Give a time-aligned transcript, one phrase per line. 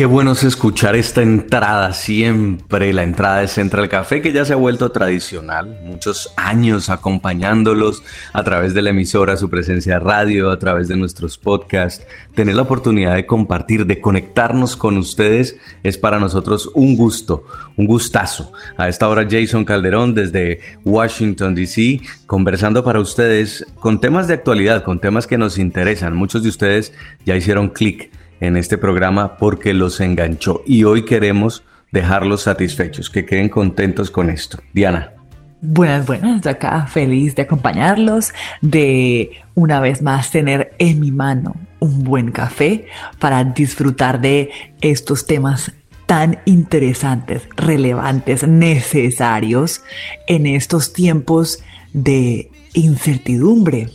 [0.00, 4.54] Qué bueno es escuchar esta entrada siempre, la entrada de Central Café que ya se
[4.54, 10.58] ha vuelto tradicional, muchos años acompañándolos a través de la emisora, su presencia radio, a
[10.58, 12.06] través de nuestros podcasts.
[12.34, 17.44] Tener la oportunidad de compartir, de conectarnos con ustedes es para nosotros un gusto,
[17.76, 18.54] un gustazo.
[18.78, 24.82] A esta hora Jason Calderón desde Washington, D.C., conversando para ustedes con temas de actualidad,
[24.82, 26.16] con temas que nos interesan.
[26.16, 26.94] Muchos de ustedes
[27.26, 31.62] ya hicieron clic en este programa porque los enganchó y hoy queremos
[31.92, 34.58] dejarlos satisfechos, que queden contentos con esto.
[34.72, 35.12] Diana.
[35.62, 41.54] Buenas, buenas, de acá feliz de acompañarlos, de una vez más tener en mi mano
[41.80, 42.86] un buen café
[43.18, 45.72] para disfrutar de estos temas
[46.06, 49.82] tan interesantes, relevantes, necesarios
[50.26, 53.90] en estos tiempos de incertidumbre.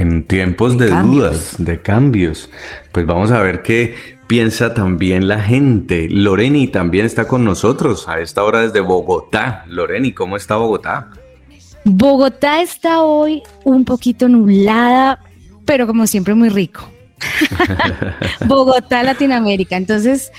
[0.00, 2.48] En tiempos De dudas, de cambios,
[2.90, 3.94] pues vamos a ver qué
[4.26, 6.08] piensa también la gente.
[6.08, 9.62] Loreni también está con nosotros a esta hora desde Bogotá.
[9.68, 11.10] Loreni, ¿cómo está Bogotá?
[11.84, 15.18] Bogotá está hoy un poquito nublada,
[15.66, 16.88] pero como siempre muy rico.
[18.46, 19.76] Bogotá, Latinoamérica.
[19.76, 20.32] Entonces,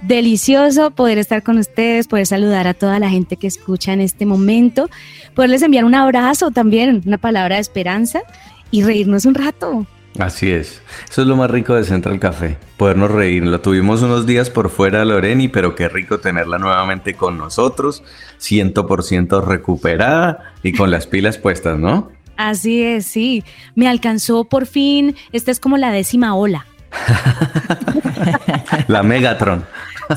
[0.00, 4.26] delicioso poder estar con ustedes, poder saludar a toda la gente que escucha en este
[4.26, 4.88] momento,
[5.34, 8.22] poderles enviar un abrazo también, una palabra de esperanza
[8.70, 9.86] y reírnos un rato.
[10.18, 10.82] Así es.
[11.08, 13.44] Eso es lo más rico de Central Café, podernos reír.
[13.44, 18.02] Lo tuvimos unos días por fuera, Loreni, pero qué rico tenerla nuevamente con nosotros,
[18.40, 22.10] 100% recuperada y con las pilas puestas, ¿no?
[22.36, 23.44] Así es, sí.
[23.74, 25.16] Me alcanzó por fin.
[25.32, 26.66] Esta es como la décima ola.
[28.88, 29.66] La Megatron.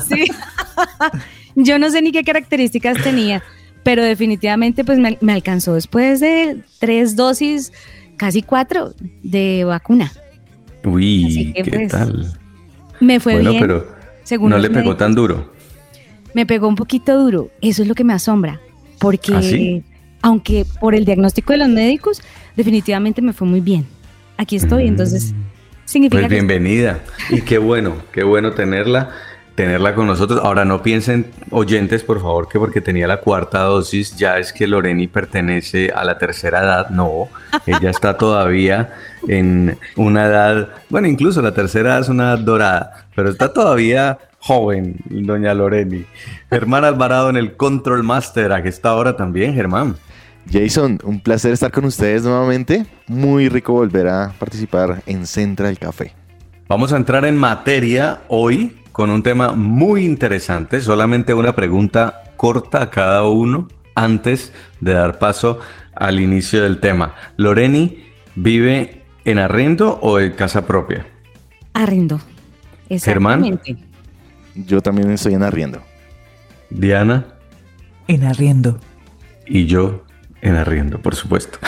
[0.08, 0.26] Sí.
[1.54, 3.42] Yo no sé ni qué características tenía,
[3.82, 7.72] pero definitivamente pues me, me alcanzó después de tres dosis,
[8.22, 8.94] casi cuatro
[9.24, 10.12] de vacuna.
[10.84, 12.32] Uy, que, ¿qué pues, tal?
[13.00, 13.60] Me fue bueno, bien.
[13.60, 13.88] pero
[14.22, 14.98] según no le pegó médicos.
[14.98, 15.52] tan duro.
[16.32, 17.50] Me pegó un poquito duro.
[17.60, 18.60] Eso es lo que me asombra,
[19.00, 19.82] porque ¿Ah, sí?
[20.22, 22.22] aunque por el diagnóstico de los médicos,
[22.54, 23.86] definitivamente me fue muy bien.
[24.36, 25.34] Aquí estoy, entonces
[25.84, 27.00] significa Pues que bienvenida.
[27.28, 29.10] Y qué bueno, qué bueno tenerla,
[29.54, 30.40] tenerla con nosotros.
[30.42, 34.66] Ahora no piensen, oyentes, por favor, que porque tenía la cuarta dosis ya es que
[34.66, 36.90] Loreni pertenece a la tercera edad.
[36.90, 37.28] No,
[37.66, 38.94] ella está todavía
[39.28, 44.18] en una edad, bueno, incluso la tercera edad es una edad dorada, pero está todavía
[44.38, 46.04] joven, doña Loreni.
[46.50, 49.96] Germán Alvarado en el Control Master, aquí está ahora también, Germán.
[50.50, 52.84] Jason, un placer estar con ustedes nuevamente.
[53.06, 56.14] Muy rico volver a participar en Central Café.
[56.66, 60.80] Vamos a entrar en materia hoy con un tema muy interesante.
[60.80, 65.58] Solamente una pregunta corta a cada uno antes de dar paso
[65.94, 67.14] al inicio del tema.
[67.36, 68.04] Loreni,
[68.34, 71.06] ¿vive en arriendo o en casa propia?
[71.74, 72.20] arriendo.
[72.90, 73.58] Germán.
[74.54, 75.80] Yo también estoy en arriendo.
[76.68, 77.26] Diana
[78.08, 78.78] En arriendo.
[79.46, 80.04] y yo
[80.42, 81.58] en arriendo, por supuesto.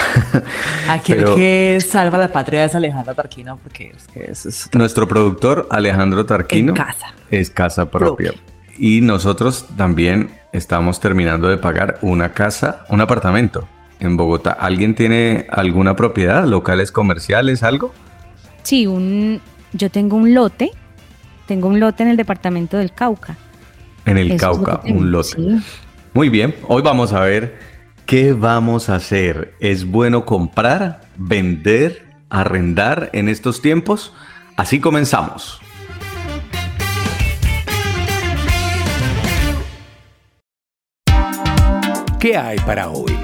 [0.88, 4.68] Aquí Pero- el que salva la patria es Alejandro Tarquino, porque es que eso es
[4.74, 7.14] Nuestro productor Alejandro Tarquino En casa.
[7.30, 8.32] es casa propia.
[8.32, 8.52] Propia.
[8.76, 13.68] Y nosotros también estamos terminando de pagar una casa, un apartamento
[14.00, 14.50] en Bogotá.
[14.50, 17.94] ¿Alguien tiene alguna propiedad, locales comerciales, algo?
[18.64, 19.40] Sí, un,
[19.72, 20.72] yo tengo un lote,
[21.46, 23.36] tengo un lote en el departamento del Cauca.
[24.04, 25.28] En el Eso es lo Cauca, un lote.
[25.36, 25.62] sí.
[26.12, 27.73] Muy bien, hoy vamos a ver
[28.06, 29.54] qué vamos a hacer.
[29.60, 34.12] ¿Es bueno comprar, vender, arrendar en estos tiempos?
[34.56, 35.60] Así comenzamos.
[42.18, 43.23] ¿Qué hay para hoy?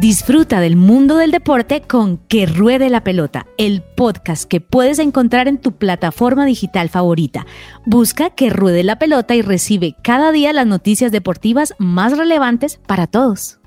[0.00, 5.46] Disfruta del mundo del deporte con Que Ruede la Pelota, el podcast que puedes encontrar
[5.46, 7.44] en tu plataforma digital favorita.
[7.84, 13.08] Busca Que Ruede la Pelota y recibe cada día las noticias deportivas más relevantes para
[13.08, 13.58] todos.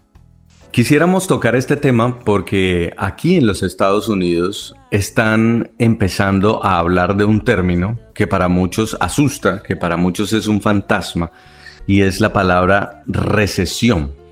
[0.71, 7.25] Quisiéramos tocar este tema porque aquí en los Estados Unidos están empezando a hablar de
[7.25, 11.31] un término que para muchos asusta, que para muchos es un fantasma,
[11.85, 14.22] y es la palabra recesión.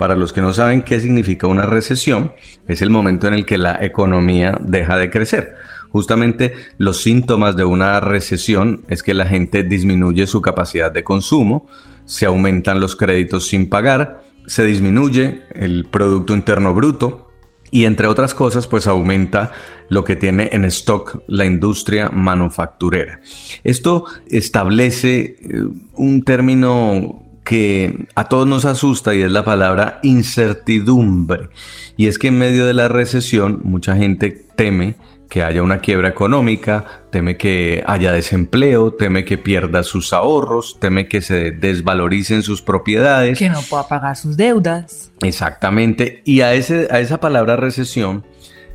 [0.00, 2.32] Para los que no saben qué significa una recesión,
[2.66, 5.56] es el momento en el que la economía deja de crecer.
[5.90, 11.66] Justamente los síntomas de una recesión es que la gente disminuye su capacidad de consumo,
[12.06, 17.30] se aumentan los créditos sin pagar, se disminuye el Producto Interno Bruto,
[17.70, 19.52] y entre otras cosas, pues aumenta
[19.90, 23.20] lo que tiene en stock la industria manufacturera.
[23.64, 31.48] Esto establece eh, un término que a todos nos asusta y es la palabra incertidumbre.
[31.96, 34.94] Y es que en medio de la recesión mucha gente teme
[35.28, 41.08] que haya una quiebra económica, teme que haya desempleo, teme que pierda sus ahorros, teme
[41.08, 43.36] que se desvaloricen sus propiedades.
[43.36, 45.10] Que no pueda pagar sus deudas.
[45.20, 46.22] Exactamente.
[46.24, 48.24] Y a, ese, a esa palabra recesión,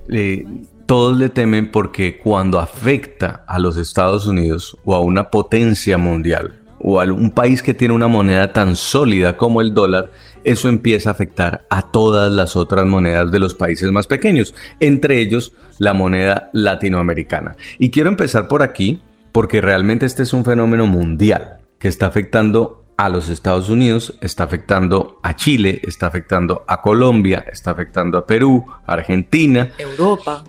[0.10, 0.46] eh,
[0.86, 6.65] todos le temen porque cuando afecta a los Estados Unidos o a una potencia mundial
[6.88, 10.12] o a un país que tiene una moneda tan sólida como el dólar,
[10.44, 15.20] eso empieza a afectar a todas las otras monedas de los países más pequeños, entre
[15.20, 17.56] ellos la moneda latinoamericana.
[17.80, 19.02] Y quiero empezar por aquí
[19.32, 24.44] porque realmente este es un fenómeno mundial que está afectando a los Estados Unidos, está
[24.44, 30.44] afectando a Chile, está afectando a Colombia, está afectando a Perú, Argentina, Europa.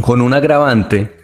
[0.00, 1.16] Con un agravante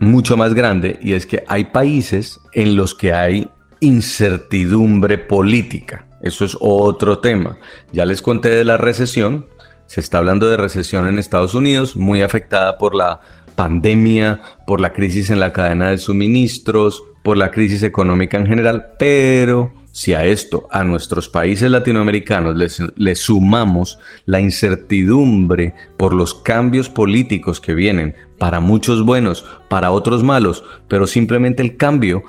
[0.00, 6.06] mucho más grande y es que hay países en los que hay incertidumbre política.
[6.22, 7.58] Eso es otro tema.
[7.92, 9.46] Ya les conté de la recesión.
[9.86, 13.20] Se está hablando de recesión en Estados Unidos, muy afectada por la
[13.54, 18.92] pandemia, por la crisis en la cadena de suministros, por la crisis económica en general,
[18.98, 26.88] pero si a esto, a nuestros países latinoamericanos, les, sumamos la incertidumbre por los cambios
[26.88, 32.22] políticos que vienen, para muchos buenos, para otros malos, pero simplemente el cambio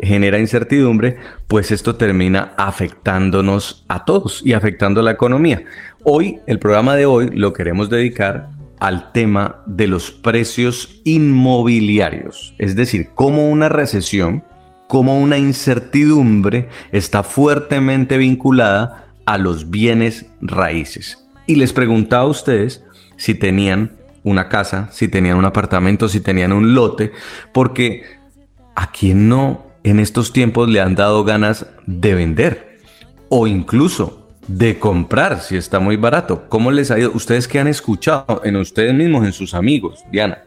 [0.00, 1.16] genera incertidumbre,
[1.46, 5.64] pues esto termina afectándonos a todos y afectando la economía.
[6.04, 8.50] Hoy, el programa de hoy lo queremos dedicar
[8.80, 14.44] al tema de los precios inmobiliarios, es decir, cómo una recesión,
[14.86, 21.26] cómo una incertidumbre está fuertemente vinculada a los bienes raíces.
[21.46, 22.84] Y les preguntaba a ustedes
[23.16, 23.92] si tenían
[24.22, 27.12] una casa, si tenían un apartamento, si tenían un lote,
[27.52, 28.04] porque
[28.74, 32.78] a quien no en estos tiempos le han dado ganas de vender
[33.28, 36.48] o incluso de comprar si está muy barato.
[36.48, 37.12] ¿Cómo les ha ido?
[37.12, 40.38] ¿Ustedes qué han escuchado en ustedes mismos, en sus amigos, Diana?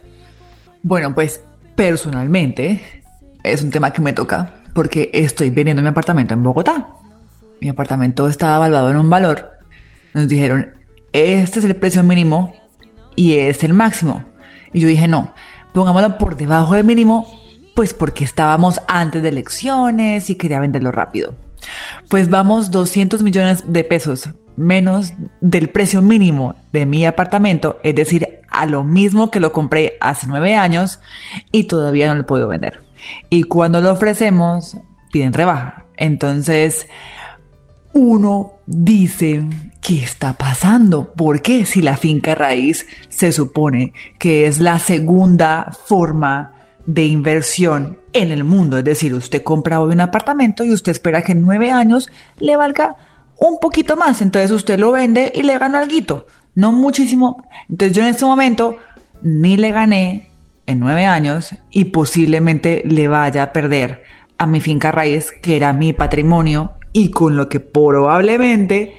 [0.84, 1.44] Bueno, pues
[1.76, 2.82] personalmente
[3.44, 6.88] es un tema que me toca porque estoy vendiendo mi apartamento en Bogotá.
[7.60, 9.52] Mi apartamento estaba evaluado en un valor.
[10.14, 10.74] Nos dijeron,
[11.14, 12.56] este es el precio mínimo
[13.16, 14.24] y es el máximo.
[14.74, 15.34] Y yo dije, no,
[15.74, 17.41] pongámoslo por debajo del mínimo
[17.82, 21.34] pues porque estábamos antes de elecciones y quería venderlo rápido.
[22.10, 28.42] Pues vamos 200 millones de pesos menos del precio mínimo de mi apartamento, es decir,
[28.52, 31.00] a lo mismo que lo compré hace nueve años
[31.52, 32.84] y todavía no lo puedo vender.
[33.32, 34.78] Y cuando lo ofrecemos,
[35.12, 35.86] piden rebaja.
[35.98, 36.86] Entonces,
[37.94, 39.44] uno dice,
[39.82, 41.14] ¿qué está pasando?
[41.18, 48.32] Porque si la finca raíz se supone que es la segunda forma de inversión en
[48.32, 48.78] el mundo.
[48.78, 52.56] Es decir, usted compra hoy un apartamento y usted espera que en nueve años le
[52.56, 52.96] valga
[53.38, 54.22] un poquito más.
[54.22, 56.26] Entonces usted lo vende y le gana algo.
[56.56, 57.46] No muchísimo.
[57.70, 58.78] Entonces yo en este momento
[59.22, 60.32] ni le gané
[60.66, 64.04] en nueve años y posiblemente le vaya a perder
[64.38, 68.96] a mi finca raíz, que era mi patrimonio y con lo que probablemente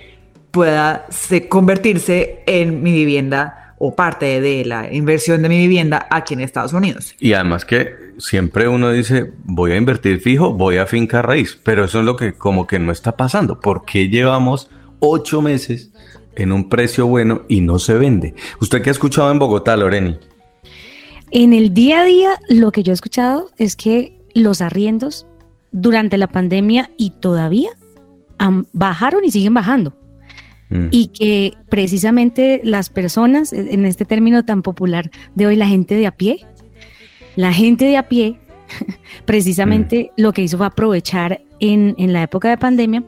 [0.51, 1.07] pueda
[1.49, 6.73] convertirse en mi vivienda o parte de la inversión de mi vivienda aquí en Estados
[6.73, 7.17] Unidos.
[7.19, 11.87] Y además que siempre uno dice, voy a invertir fijo, voy a finca raíz, pero
[11.87, 13.59] eso es lo que como que no está pasando.
[13.59, 14.71] ¿Por qué llevamos
[15.01, 15.91] ocho meses
[16.37, 18.37] en un precio bueno y no se vende?
[18.61, 20.17] ¿Usted qué ha escuchado en Bogotá, Loreni?
[21.33, 25.27] En el día a día, lo que yo he escuchado es que los arriendos
[25.73, 27.71] durante la pandemia y todavía
[28.73, 29.93] bajaron y siguen bajando.
[30.73, 30.89] Mm.
[30.91, 35.95] y que precisamente las personas, e, en este término tan popular de hoy, la gente
[35.95, 36.47] de a pie,
[37.37, 38.41] la gente de a pie,
[39.27, 40.23] precisamente mm.
[40.23, 43.05] lo que hizo fue aprovechar en, en la época de pandemia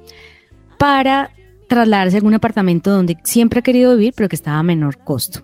[0.79, 1.31] para
[1.69, 5.43] trasladarse a algún apartamento donde siempre ha querido vivir, pero que estaba a menor costo.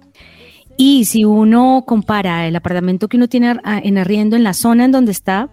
[0.76, 4.92] Y si uno compara el apartamento que uno tiene en arriendo en la zona en
[4.92, 5.50] donde está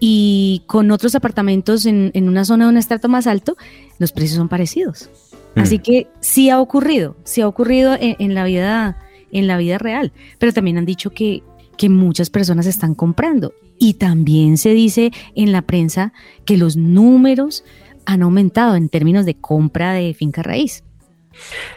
[0.00, 3.56] y con otros apartamentos en, en una zona de un estrato más alto,
[3.98, 5.10] los precios son parecidos.
[5.56, 5.82] Así mm.
[5.82, 8.98] que sí ha ocurrido, sí ha ocurrido en, la vida,
[9.32, 11.42] en la vida real, pero también han dicho que,
[11.76, 13.54] que muchas personas están comprando.
[13.78, 16.12] Y también se dice en la prensa
[16.44, 17.64] que los números
[18.06, 20.84] han aumentado en términos de compra de finca raíz.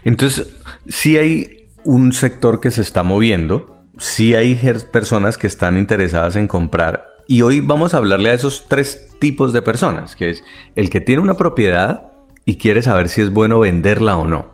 [0.03, 0.47] Entonces,
[0.87, 4.55] sí hay un sector que se está moviendo sí hay
[4.91, 9.51] personas que están interesadas en comprar y hoy vamos a hablarle a esos tres tipos
[9.53, 10.43] de personas, que es
[10.75, 12.11] el que tiene una propiedad
[12.47, 14.53] y quiere saber si es bueno venderla o no.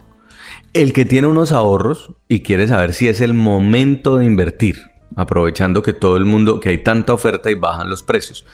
[0.73, 4.81] El que tiene unos ahorros y quiere saber si es el momento de invertir,
[5.15, 8.45] aprovechando que todo el mundo, que hay tanta oferta y bajan los precios.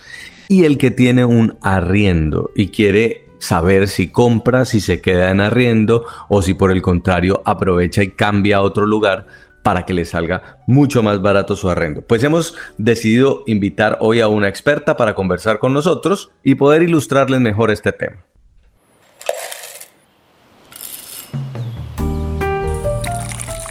[0.50, 5.40] Y el que tiene un arriendo y quiere saber si compra, si se queda en
[5.40, 9.26] arriendo o si por el contrario aprovecha y cambia a otro lugar
[9.64, 12.02] para que le salga mucho más barato su arrendo.
[12.02, 17.40] Pues hemos decidido invitar hoy a una experta para conversar con nosotros y poder ilustrarles
[17.40, 18.26] mejor este tema.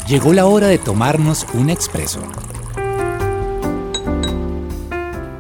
[0.09, 2.23] Llegó la hora de tomarnos un expreso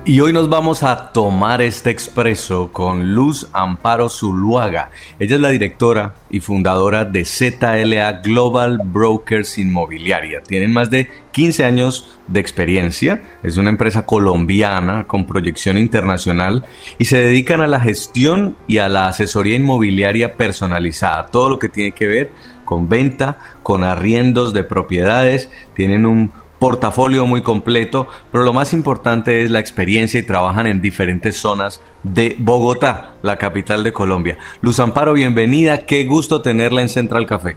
[0.04, 4.90] Y hoy nos vamos a tomar este expreso con Luz Amparo Zuluaga.
[5.18, 10.42] Ella es la directora y fundadora de ZLA Global Brokers Inmobiliaria.
[10.42, 13.22] Tienen más de 15 años de experiencia.
[13.42, 16.66] Es una empresa colombiana con proyección internacional
[16.98, 21.26] y se dedican a la gestión y a la asesoría inmobiliaria personalizada.
[21.26, 22.32] Todo lo que tiene que ver
[22.68, 25.48] con venta, con arriendos de propiedades.
[25.74, 30.82] Tienen un portafolio muy completo, pero lo más importante es la experiencia y trabajan en
[30.82, 34.36] diferentes zonas de Bogotá, la capital de Colombia.
[34.60, 37.56] Luz Amparo, bienvenida, qué gusto tenerla en Central Café.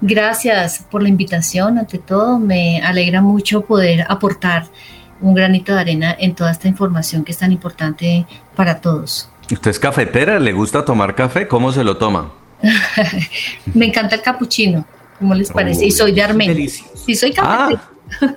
[0.00, 4.66] Gracias por la invitación, ante todo, me alegra mucho poder aportar
[5.20, 8.26] un granito de arena en toda esta información que es tan importante
[8.56, 9.30] para todos.
[9.48, 10.40] ¿Usted es cafetera?
[10.40, 11.46] ¿Le gusta tomar café?
[11.46, 12.32] ¿Cómo se lo toma?
[13.74, 14.86] me encanta el capuchino,
[15.18, 15.86] ¿cómo les parece?
[15.86, 16.68] y soy de Armenia.
[16.94, 17.82] Sí, soy cafetera.
[18.20, 18.34] Ah,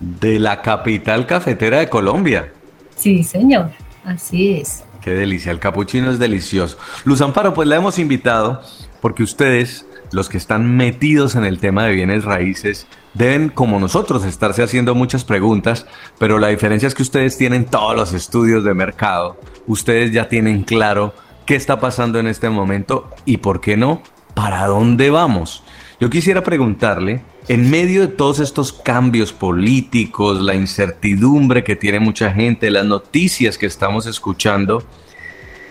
[0.00, 2.52] de la capital cafetera de Colombia.
[2.96, 3.70] Sí, señor,
[4.04, 4.84] así es.
[5.00, 6.78] Qué delicia, el capuchino es delicioso.
[7.04, 8.62] Luz Amparo, pues la hemos invitado
[9.00, 14.24] porque ustedes, los que están metidos en el tema de bienes raíces, deben, como nosotros,
[14.24, 15.86] estarse haciendo muchas preguntas,
[16.18, 20.62] pero la diferencia es que ustedes tienen todos los estudios de mercado, ustedes ya tienen
[20.62, 21.14] claro
[21.46, 24.02] qué está pasando en este momento y, ¿por qué no?,
[24.34, 25.62] para dónde vamos.
[26.00, 32.32] Yo quisiera preguntarle, en medio de todos estos cambios políticos, la incertidumbre que tiene mucha
[32.32, 34.82] gente, las noticias que estamos escuchando,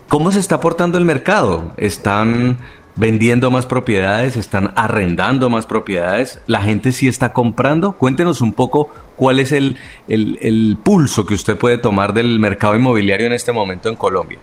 [0.07, 1.73] ¿cómo se está portando el mercado?
[1.77, 2.59] ¿Están
[2.95, 4.37] vendiendo más propiedades?
[4.37, 6.39] ¿Están arrendando más propiedades?
[6.47, 7.93] ¿La gente sí está comprando?
[7.93, 13.27] Cuéntenos un poco cuál es el, el pulso que usted puede tomar del mercado inmobiliario
[13.27, 14.39] en este momento en Colombia.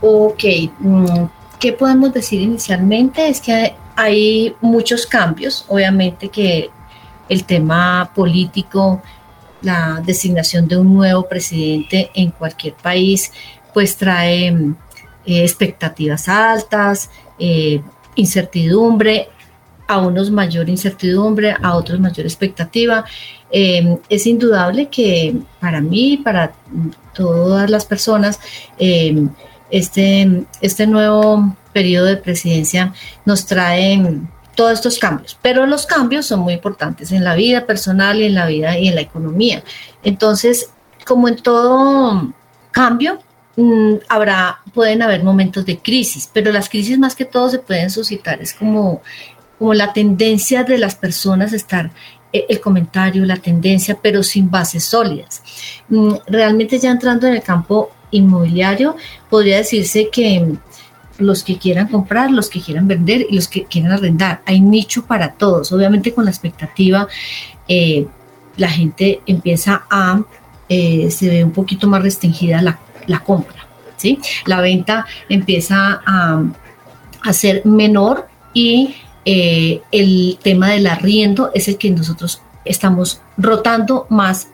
[0.00, 0.44] Ok,
[0.78, 1.24] mm,
[1.58, 3.28] ¿qué podemos decir inicialmente?
[3.28, 6.70] Es que hay muchos cambios, obviamente que
[7.28, 9.02] el tema político,
[9.62, 13.32] la designación de un nuevo presidente en cualquier país,
[13.72, 14.74] pues trae eh,
[15.24, 17.80] expectativas altas, eh,
[18.16, 19.30] incertidumbre,
[19.88, 23.04] a unos mayor incertidumbre, a otros mayor expectativa.
[23.50, 26.52] Eh, es indudable que para mí, para
[27.14, 28.40] todas las personas,
[29.70, 32.92] este, este nuevo periodo de presidencia
[33.24, 38.20] nos traen todos estos cambios, pero los cambios son muy importantes en la vida personal
[38.20, 39.62] y en la vida y en la economía.
[40.02, 40.70] Entonces,
[41.04, 42.32] como en todo
[42.72, 43.18] cambio,
[43.56, 47.90] mm, habrá, pueden haber momentos de crisis, pero las crisis más que todo se pueden
[47.90, 49.02] suscitar, es como,
[49.58, 51.90] como la tendencia de las personas a estar
[52.32, 55.42] eh, el comentario, la tendencia, pero sin bases sólidas.
[55.88, 58.96] Mm, realmente ya entrando en el campo inmobiliario,
[59.30, 60.56] podría decirse que
[61.18, 64.42] los que quieran comprar, los que quieran vender y los que quieran arrendar.
[64.44, 65.72] Hay nicho para todos.
[65.72, 67.08] Obviamente con la expectativa,
[67.68, 68.06] eh,
[68.56, 70.22] la gente empieza a,
[70.68, 73.66] eh, se ve un poquito más restringida la, compra.
[73.96, 74.18] ¿sí?
[74.44, 76.42] La venta empieza a,
[77.22, 84.06] a ser menor y eh, el tema del arriendo es el que nosotros estamos rotando
[84.08, 84.48] más.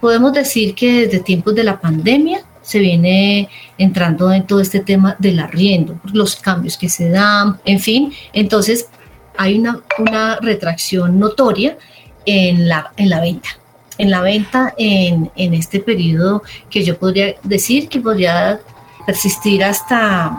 [0.00, 3.48] Podemos decir que desde tiempos de la pandemia se viene
[3.78, 8.90] entrando en todo este tema del arriendo, los cambios que se dan, en fin, entonces
[9.38, 11.78] hay una, una retracción notoria
[12.26, 13.48] en la, en la venta.
[13.96, 18.60] En la venta en, en este periodo que yo podría decir que podría
[19.06, 20.30] persistir hasta,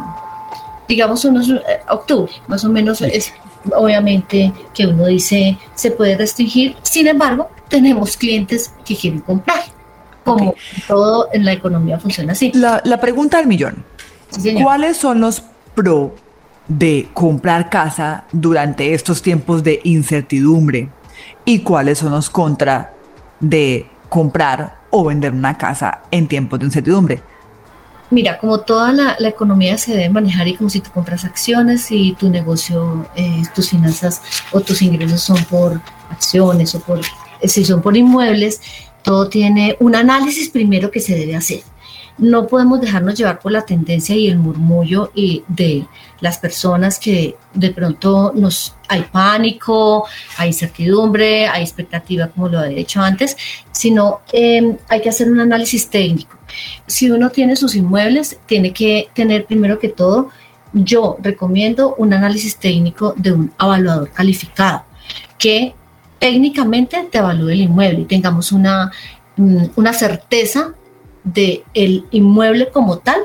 [0.88, 3.34] digamos, unos eh, octubre, más o menos es
[3.76, 9.79] obviamente que uno dice se puede restringir, sin embargo, tenemos clientes que quieren comprar
[10.38, 10.56] como
[10.88, 12.52] todo en la economía funciona así.
[12.54, 13.84] La, pregunta del millón.
[14.62, 15.44] ¿Cuáles son los
[15.76, 16.16] pro
[16.68, 20.90] de comprar casa durante estos tiempos de incertidumbre?
[21.46, 22.94] ¿Y cuáles son los contra
[23.40, 27.22] de comprar o vender una casa en tiempos de incertidumbre?
[28.12, 32.14] Mira, como toda la, economía se debe manejar y como si tú compras acciones y
[32.14, 34.22] tu negocio, eh, tus finanzas
[34.52, 37.02] o tus ingresos son por acciones o por
[37.44, 38.62] si son por inmuebles,
[39.10, 41.62] todo tiene un análisis primero que se debe hacer.
[42.20, 45.12] No podemos dejarnos llevar por la tendencia y el murmullo
[45.48, 45.88] de
[46.22, 50.06] las personas que de pronto nos hay pánico,
[50.38, 53.36] hay incertidumbre, hay expectativa, como lo he dicho antes,
[53.72, 56.38] sino em, hay que hacer un análisis técnico.
[56.86, 60.30] Si uno tiene sus inmuebles, tiene que tener primero que todo,
[60.72, 64.84] yo recomiendo un análisis técnico de un evaluador calificado
[65.40, 65.74] que
[66.20, 68.92] técnicamente te evalúe el inmueble y tengamos una,
[69.38, 70.74] mm, una certeza
[71.24, 73.20] del el inmueble como tal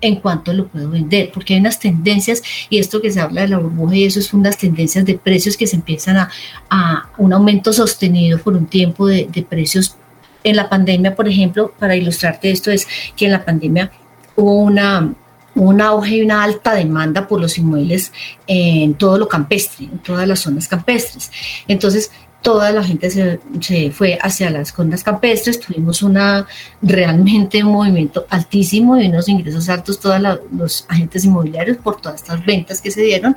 [0.00, 3.48] en cuanto lo puedo vender, porque hay unas tendencias, y esto que se habla de
[3.48, 6.30] la burbuja y eso es unas tendencias de precios que se empiezan a,
[6.70, 9.96] a un aumento sostenido por un tiempo de, de, precios.
[10.44, 12.86] En la pandemia, por ejemplo, para ilustrarte esto, es
[13.16, 13.90] que en la pandemia
[14.36, 15.12] hubo una,
[15.56, 18.12] un auge y una alta demanda por los inmuebles
[18.46, 21.30] en todo lo campestre, en todas las zonas campestres.
[21.66, 26.46] Entonces, toda la gente se, fue hacia las condas campestres, tuvimos una
[26.80, 30.20] realmente un movimiento altísimo y unos ingresos altos todos
[30.52, 33.36] los agentes inmobiliarios por todas estas ventas que se dieron.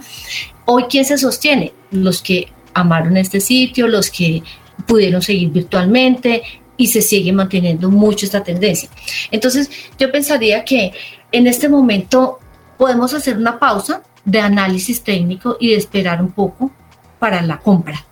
[0.65, 1.73] Hoy, ¿quién se sostiene?
[1.91, 4.43] Los que amaron este sitio, los que
[4.85, 6.43] pudieron seguir virtualmente
[6.77, 8.89] y se sigue manteniendo mucho esta tendencia.
[9.29, 10.93] Entonces, yo pensaría que
[11.31, 12.39] en este momento
[12.77, 16.71] podemos hacer una pausa de análisis técnico y de esperar un poco
[17.19, 18.05] para la compra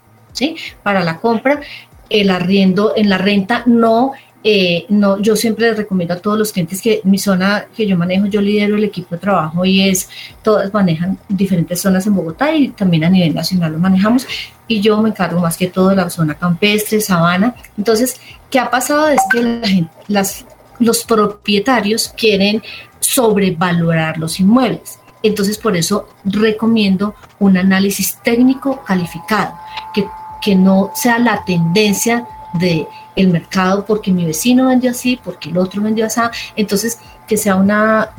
[0.83, 1.61] para la compra,
[2.09, 6.53] el arriendo en la renta no eh, no, yo siempre les recomiendo a todos los
[6.53, 10.09] clientes que mi zona que yo manejo, yo lidero el equipo de trabajo y es,
[10.41, 14.25] todas manejan diferentes zonas en Bogotá y también a nivel nacional lo manejamos
[14.67, 17.53] y yo me encargo más que todo de la zona campestre, sabana.
[17.77, 18.15] Entonces,
[18.49, 19.09] ¿qué ha pasado?
[19.09, 20.45] Es que las,
[20.79, 22.63] los propietarios quieren
[23.01, 24.99] sobrevalorar los inmuebles.
[25.21, 29.53] Entonces, por eso recomiendo un análisis técnico calificado,
[29.93, 30.05] que
[30.41, 35.57] que no sea la tendencia de el mercado porque mi vecino vendió así, porque el
[35.57, 36.21] otro vendió así,
[36.55, 38.11] entonces que sea una,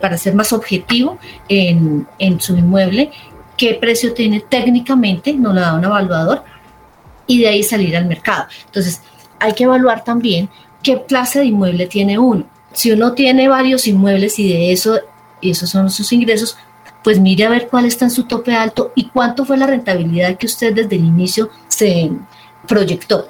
[0.00, 3.10] para ser más objetivo en, en, su inmueble,
[3.56, 6.44] qué precio tiene técnicamente, no lo da un evaluador,
[7.26, 8.46] y de ahí salir al mercado.
[8.66, 9.02] Entonces,
[9.38, 10.48] hay que evaluar también
[10.82, 12.44] qué clase de inmueble tiene uno.
[12.72, 14.98] Si uno tiene varios inmuebles y de eso,
[15.40, 16.56] y esos son sus ingresos,
[17.02, 20.36] pues mire a ver cuál está en su tope alto y cuánto fue la rentabilidad
[20.36, 22.10] que usted desde el inicio se
[22.66, 23.28] proyectó.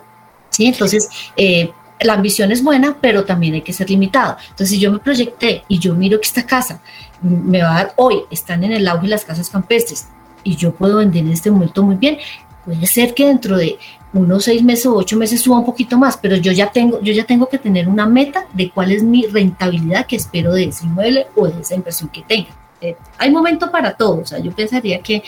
[0.51, 0.67] ¿sí?
[0.67, 4.37] Entonces, eh, la ambición es buena, pero también hay que ser limitado.
[4.43, 6.81] Entonces, si yo me proyecté y yo miro que esta casa
[7.23, 10.09] me va a dar hoy, están en el auge las casas campestres
[10.43, 12.19] y yo puedo vender en este momento muy bien,
[12.65, 13.79] puede ser que dentro de
[14.13, 17.13] unos seis meses o ocho meses suba un poquito más, pero yo ya tengo, yo
[17.13, 20.87] ya tengo que tener una meta de cuál es mi rentabilidad que espero de ese
[20.87, 22.49] inmueble o de esa inversión que tenga.
[22.81, 24.21] Eh, hay momento para todo.
[24.21, 25.23] O sea, yo pensaría que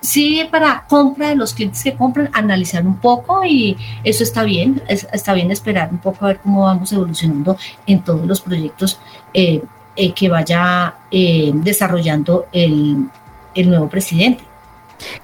[0.00, 4.82] sí para compra de los clientes que compran, analizar un poco y eso está bien,
[4.88, 9.00] está bien esperar un poco a ver cómo vamos evolucionando en todos los proyectos
[9.32, 9.62] eh,
[9.96, 13.08] eh, que vaya desarrollando el,
[13.54, 14.44] el nuevo presidente.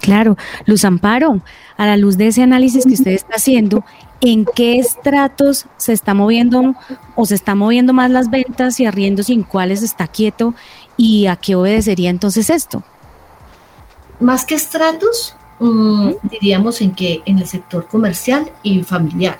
[0.00, 1.40] Claro, Luz Amparo,
[1.76, 3.84] a la luz de ese análisis que usted está haciendo,
[4.20, 6.74] ¿en qué estratos se está moviendo
[7.14, 10.54] o se está moviendo más las ventas y arriendos y en cuáles está quieto
[10.96, 12.82] ¿Y a qué obedecería entonces esto?
[14.20, 19.38] Más que estratos, mm, diríamos en que en el sector comercial y familiar.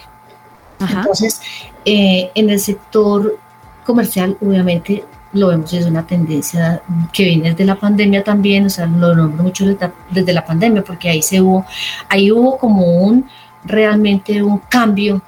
[0.81, 1.41] Entonces,
[1.85, 3.39] eh, en el sector
[3.85, 8.87] comercial, obviamente, lo vemos desde una tendencia que viene desde la pandemia también, o sea,
[8.87, 9.65] lo nombro mucho
[10.11, 11.65] desde la pandemia, porque ahí se hubo,
[12.09, 13.27] ahí hubo como un
[13.65, 15.23] realmente un cambio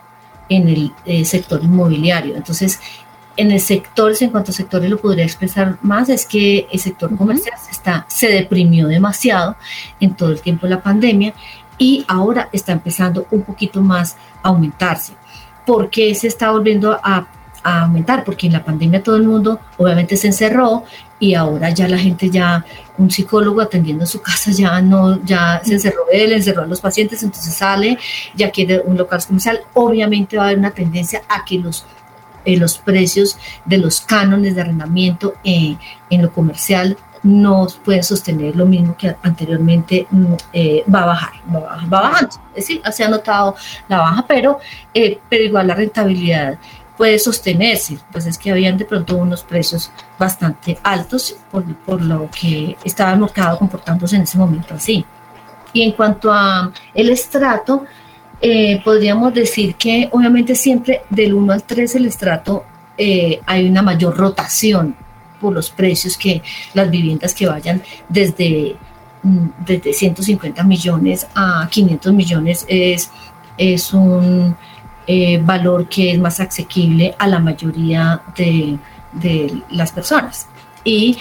[0.49, 2.37] en el eh, sector inmobiliario.
[2.37, 2.81] Entonces,
[3.37, 7.17] en el sector, en cuanto a sectores lo podría expresar más, es que el sector
[7.17, 9.57] comercial se, está, se deprimió demasiado
[10.01, 11.35] en todo el tiempo de la pandemia
[11.79, 15.15] y ahora está empezando un poquito más a aumentarse.
[15.67, 17.27] ¿Por qué se está volviendo a,
[17.63, 18.25] a aumentar?
[18.25, 20.85] Porque en la pandemia todo el mundo obviamente se encerró
[21.19, 22.65] y ahora ya la gente ya,
[22.99, 27.23] un psicólogo atendiendo su casa ya no, ya se encerró él, encerró a los pacientes,
[27.23, 27.99] entonces sale,
[28.35, 31.87] ya quiere un local comercial, obviamente va a haber una tendencia a que los
[32.45, 35.77] eh, los precios de los cánones de arrendamiento eh,
[36.11, 41.33] en lo comercial no pueden sostener lo mismo que anteriormente mm, eh, va a bajar,
[41.55, 42.37] va, bajando.
[42.55, 43.57] Es decir, se ha notado
[43.89, 44.59] la baja, pero,
[44.93, 46.59] pero igual la rentabilidad
[46.99, 52.31] puede sostenerse, pues es que habían de pronto unos precios bastante altos por, por lo
[52.31, 55.05] que estaba el mercado comportándose en ese momento así.
[55.73, 57.85] Y en cuanto a el estrato,
[58.47, 62.67] eh, podríamos decir que obviamente siempre del 1 al 3 el estrato
[62.99, 64.95] eh, hay una mayor rotación
[65.41, 66.43] por los precios que
[66.75, 68.77] las viviendas que vayan desde,
[69.23, 73.11] mm, desde 150 millones a 500 millones es
[73.57, 74.55] es un
[75.07, 78.77] eh, valor que es más asequible a la mayoría de,
[79.13, 80.49] de las personas.
[80.87, 81.17] Y,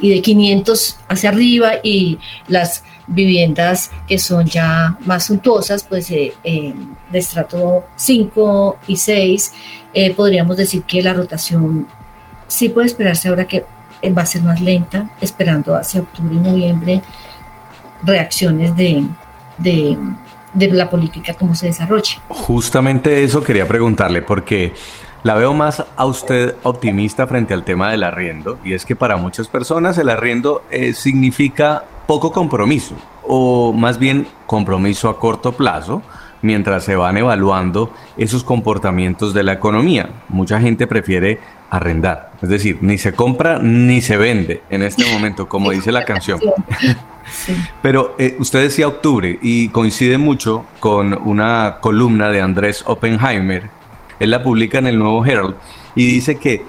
[0.00, 6.32] y de 500 hacia arriba y las viviendas que son ya más suntuosas, pues eh,
[6.42, 9.52] de estrato 5 y 6,
[10.16, 11.86] podríamos decir que la rotación
[12.48, 13.64] sí puede esperarse ahora que
[14.16, 17.02] va a ser más lenta, esperando hacia octubre y noviembre
[18.02, 19.04] reacciones de,
[19.58, 19.96] de,
[20.52, 22.20] de la política, cómo se desarrolla.
[22.28, 24.72] Justamente eso quería preguntarle, porque
[25.24, 29.16] la veo más a usted optimista frente al tema del arriendo, y es que para
[29.16, 36.02] muchas personas el arriendo eh, significa poco compromiso, o más bien compromiso a corto plazo,
[36.42, 40.10] mientras se van evaluando esos comportamientos de la economía.
[40.28, 45.48] Mucha gente prefiere arrendar, es decir, ni se compra ni se vende en este momento,
[45.48, 46.38] como dice la canción.
[47.82, 53.70] Pero eh, usted decía octubre y coincide mucho con una columna de Andrés Oppenheimer.
[54.20, 55.54] Él la publica en el Nuevo Herald
[55.94, 56.64] y dice que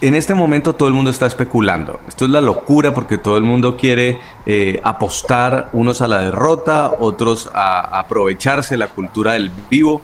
[0.00, 2.00] en este momento todo el mundo está especulando.
[2.06, 6.92] Esto es la locura porque todo el mundo quiere eh, apostar, unos a la derrota,
[7.00, 10.02] otros a aprovecharse la cultura del vivo.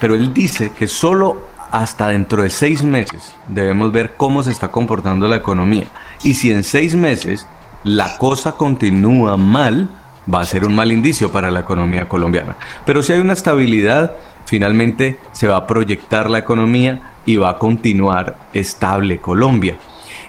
[0.00, 4.68] Pero él dice que solo hasta dentro de seis meses debemos ver cómo se está
[4.68, 5.86] comportando la economía.
[6.22, 7.46] Y si en seis meses
[7.82, 9.88] la cosa continúa mal,
[10.32, 12.56] va a ser un mal indicio para la economía colombiana.
[12.86, 14.12] Pero si hay una estabilidad,
[14.44, 19.76] finalmente se va a proyectar la economía y va a continuar estable Colombia.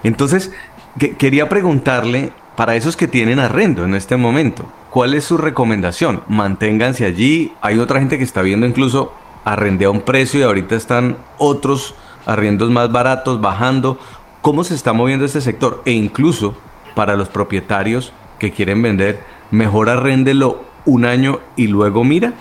[0.04, 0.52] Entonces,
[1.18, 6.24] quería preguntarle, para esos que tienen arrendo en este momento, ¿cuál es su recomendación?
[6.28, 7.52] Manténganse allí.
[7.62, 11.96] Hay otra gente que está viendo incluso arrendé a un precio y ahorita están otros
[12.26, 14.00] arriendos más baratos bajando.
[14.42, 15.82] ¿Cómo se está moviendo este sector?
[15.86, 16.56] E incluso
[16.96, 22.34] para los propietarios que quieren vender, mejor arréndelo un año y luego mira.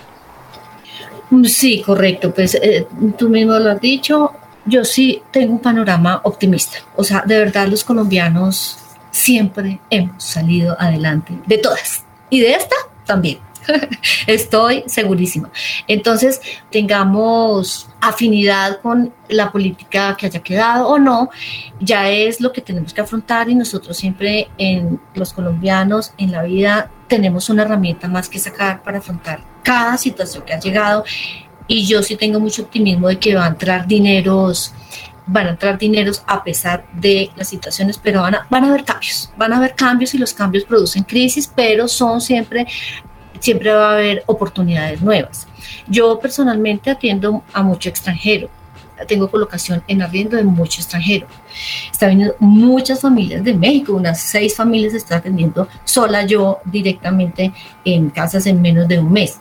[1.45, 2.33] Sí, correcto.
[2.33, 4.33] Pues eh, tú mismo lo has dicho.
[4.65, 6.79] Yo sí tengo un panorama optimista.
[6.95, 8.77] O sea, de verdad los colombianos
[9.11, 12.03] siempre hemos salido adelante de todas.
[12.29, 13.39] Y de esta también.
[14.27, 15.49] Estoy segurísima.
[15.87, 21.29] Entonces, tengamos afinidad con la política que haya quedado o no,
[21.79, 26.43] ya es lo que tenemos que afrontar y nosotros siempre en los colombianos, en la
[26.43, 31.03] vida, tenemos una herramienta más que sacar para afrontar cada situación que ha llegado
[31.67, 34.73] y yo sí tengo mucho optimismo de que va a entrar dineros
[35.27, 38.83] van a entrar dineros a pesar de las situaciones, pero van a, van a haber
[38.83, 42.67] cambios, van a haber cambios y los cambios producen crisis, pero son siempre
[43.39, 45.47] siempre va a haber oportunidades nuevas.
[45.87, 48.49] Yo personalmente atiendo a mucho extranjero,
[49.07, 51.27] tengo colocación en arriendo de mucho extranjero.
[51.91, 57.53] Está viniendo muchas familias de México, unas seis familias estoy atendiendo sola yo directamente
[57.83, 59.39] en casas en menos de un mes.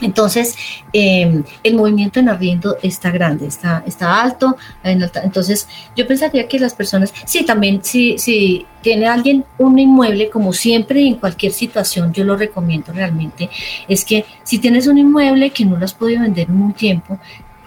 [0.00, 0.56] Entonces,
[0.92, 6.74] em, el movimiento en arriendo está grande, está, está alto, Entonces, yo pensaría que las
[6.74, 12.24] personas, sí, también, si sí, tiene alguien un inmueble, como siempre en cualquier situación, yo
[12.24, 13.50] lo recomiendo realmente,
[13.88, 17.18] es que si tienes un inmueble que no lo has podido vender en un tiempo,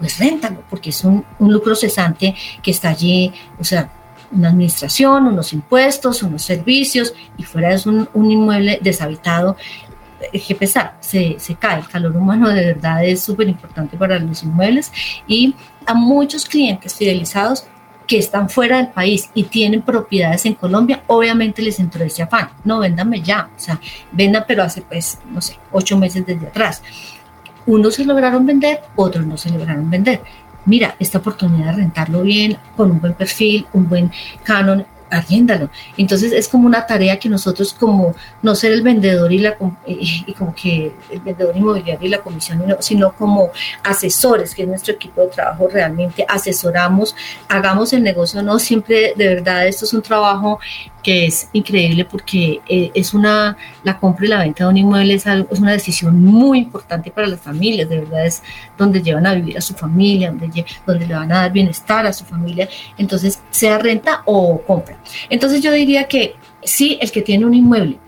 [0.04, 3.90] pues réntalo, porque es un, lucro cesante que está allí, o sea,
[4.32, 9.56] una administración, unos impuestos, unos servicios, y fuera es un, un inmueble deshabitado,
[10.32, 11.80] que pesar, se, se cae.
[11.80, 14.92] El calor humano de verdad es súper importante para los inmuebles
[15.26, 17.66] y a muchos clientes fidelizados
[18.08, 22.50] que están fuera del país y tienen propiedades en Colombia, obviamente les entró ese afán.
[22.66, 23.50] No, véndame ya.
[23.56, 23.80] O sea,
[24.12, 26.82] vendan, pero hace, pues, no sé, ocho meses desde atrás.
[27.66, 30.22] Unos se lograron vender, otros no se lograron vender.
[30.66, 34.12] Mira, esta oportunidad de rentarlo bien, con un buen perfil, un buen
[34.44, 35.70] canon, arriéndalo.
[35.98, 40.34] Entonces es como una tarea que nosotros como no ser el vendedor y la y,
[40.34, 43.52] como que el vendedor inmobiliario y la comisión, sino como
[43.84, 47.16] asesores, que es nuestro equipo de trabajo, realmente asesoramos,
[47.48, 50.60] hagamos el negocio, no siempre de verdad esto es un trabajo
[51.04, 55.16] que es increíble porque eh, es una, la compra y la venta de un inmueble
[55.16, 58.42] es, algo, es una decisión muy importante para las familias, de verdad es
[58.78, 62.14] donde llevan a vivir a su familia, donde, donde le van a dar bienestar a
[62.14, 64.98] su familia, entonces sea renta o compra.
[65.30, 68.00] Entonces yo diría que sí, el que tiene un inmueble,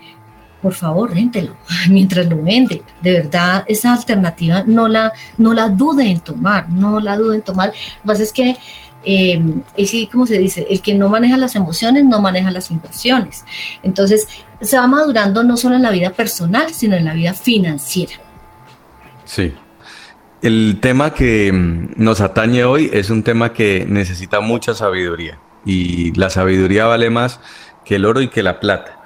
[0.61, 1.55] por favor, réntelo
[1.89, 2.81] mientras lo vende.
[3.01, 7.41] De verdad, esa alternativa no la, no la dude en tomar, no la dude en
[7.43, 7.67] tomar.
[7.67, 8.57] Lo que pasa es que
[9.05, 9.41] eh,
[9.77, 13.45] y sí, como se dice, el que no maneja las emociones no maneja las inversiones.
[13.83, 14.27] Entonces,
[14.61, 18.13] se va madurando no solo en la vida personal, sino en la vida financiera.
[19.25, 19.53] Sí.
[20.41, 26.13] El tema que mm, nos atañe hoy es un tema que necesita mucha sabiduría y
[26.13, 27.39] la sabiduría vale más
[27.83, 28.99] que el oro y que la plata.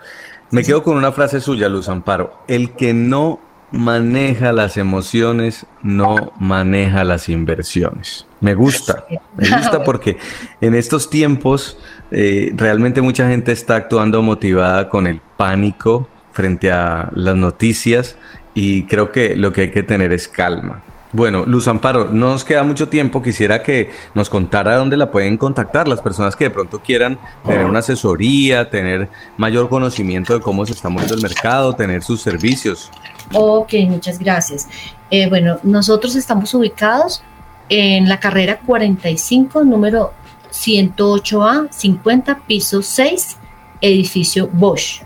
[0.52, 2.44] Me quedo con una frase suya, Luz Amparo.
[2.48, 3.40] El que no
[3.72, 8.26] maneja las emociones, no maneja las inversiones.
[8.42, 9.06] Me gusta,
[9.38, 10.18] me gusta porque
[10.62, 11.78] en estos tiempos
[12.12, 18.18] eh, realmente mucha gente está actuando motivada con el pánico frente a las noticias
[18.54, 20.84] y creo que lo que hay que tener es calma.
[21.12, 23.24] Bueno, Luz Amparo, no nos queda mucho tiempo.
[23.24, 27.65] Quisiera que nos contara dónde la pueden contactar las personas que de pronto quieran tener
[27.65, 32.91] una asesoría, tener mayor conocimiento de cómo se está moviendo el mercado, tener sus servicios.
[33.34, 34.67] Ok, muchas gracias.
[35.10, 37.24] Eh, bueno, nosotros estamos ubicados
[37.69, 40.13] en la carrera 45, número
[40.52, 43.38] 108A, 50, piso 6,
[43.82, 45.02] edificio Bosch.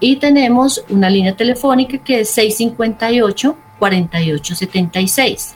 [0.00, 5.54] Y tenemos una línea telefónica que es 658 4876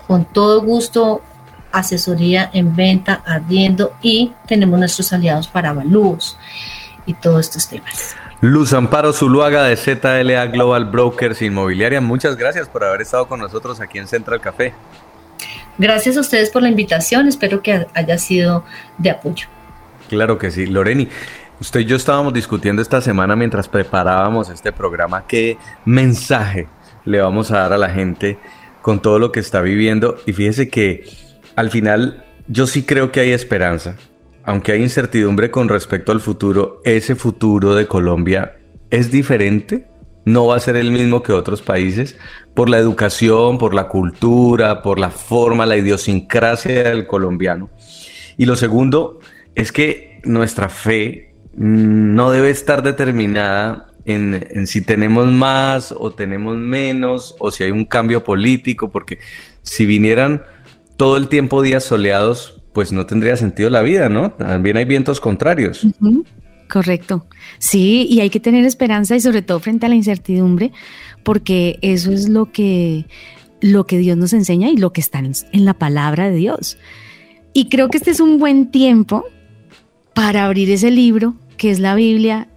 [0.08, 1.22] Con todo gusto,
[1.72, 6.38] asesoría en venta, ardiendo y tenemos nuestros aliados para avalúos
[7.06, 8.16] y todos estos temas.
[8.42, 13.80] Luz Amparo Zuluaga de ZLA Global Brokers Inmobiliaria, muchas gracias por haber estado con nosotros
[13.80, 14.74] aquí en Central Café.
[15.78, 18.66] Gracias a ustedes por la invitación, espero que haya sido
[18.98, 19.48] de apoyo.
[20.14, 20.68] Claro que sí.
[20.68, 21.08] Loreni,
[21.60, 26.68] usted y yo estábamos discutiendo esta semana mientras preparábamos este programa qué mensaje
[27.04, 28.38] le vamos a dar a la gente
[28.84, 30.18] con todo lo que está viviendo.
[30.28, 31.04] Y fíjese que
[31.56, 33.96] al final yo sí creo que hay esperanza.
[34.44, 38.58] Aunque hay incertidumbre con respecto al futuro, ese futuro de Colombia
[38.92, 39.88] es diferente.
[40.26, 42.18] No va a ser el mismo que otros países
[42.54, 47.72] por la educación, por la cultura, por la forma, la idiosincrasia del colombiano.
[48.38, 49.20] Y lo segundo,
[49.56, 57.36] es que nuestra fe no debe estar determinada en, si tenemos más o tenemos menos
[57.40, 59.20] o si hay un cambio político, porque
[59.62, 60.44] si vinieran
[60.98, 64.32] todo el tiempo días soleados, pues no tendría sentido la vida, ¿no?
[64.32, 65.88] También hay vientos contrarios.
[66.70, 67.28] Correcto.
[67.60, 70.72] Sí, y hay que tener esperanza y sobre todo frente a la incertidumbre,
[71.24, 73.06] porque eso es lo que,
[73.62, 76.78] lo que Dios nos enseña y lo que está en la palabra de Dios.
[77.54, 79.26] Y creo que este es un buen tiempo
[80.14, 82.48] para abrir ese libro que es la Biblia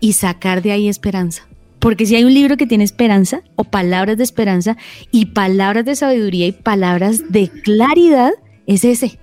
[0.00, 1.46] y sacar de ahí esperanza.
[1.78, 4.76] Porque si hay un libro que tiene esperanza o palabras de esperanza
[5.10, 8.32] y palabras de sabiduría y palabras de claridad,
[8.66, 9.18] es ese.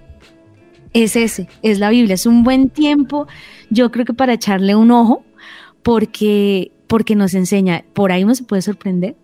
[0.94, 2.14] Es ese, es la Biblia.
[2.14, 3.28] Es un buen tiempo,
[3.70, 5.26] yo creo que para echarle un ojo,
[5.82, 9.16] porque, porque nos enseña, por ahí uno se puede sorprender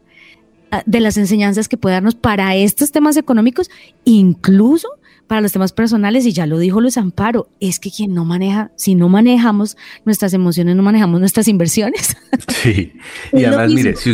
[0.71, 3.69] ah, de las enseñanzas que puede darnos para estos temas económicos,
[4.03, 4.89] incluso
[5.29, 8.71] para los temas personales, y ya lo dijo Luis Amparo, es que quien no maneja,
[8.75, 12.17] si no manejamos nuestras emociones, no manejamos nuestras inversiones.
[12.49, 12.93] Sí,
[13.31, 14.13] y además, mire, si,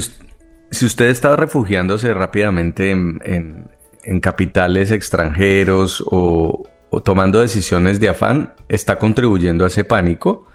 [0.70, 3.70] si, usted está refugiándose rápidamente en,
[4.22, 10.48] capitales extranjeros o, o tomando decisiones de afán, está contribuyendo a ese pánico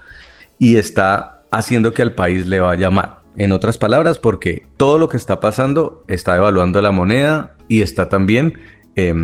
[0.58, 3.16] y está haciendo que al país le vaya mal.
[3.36, 8.08] En otras palabras, porque todo lo que está pasando está devaluando la moneda y está
[8.08, 8.58] también
[8.94, 9.14] eh,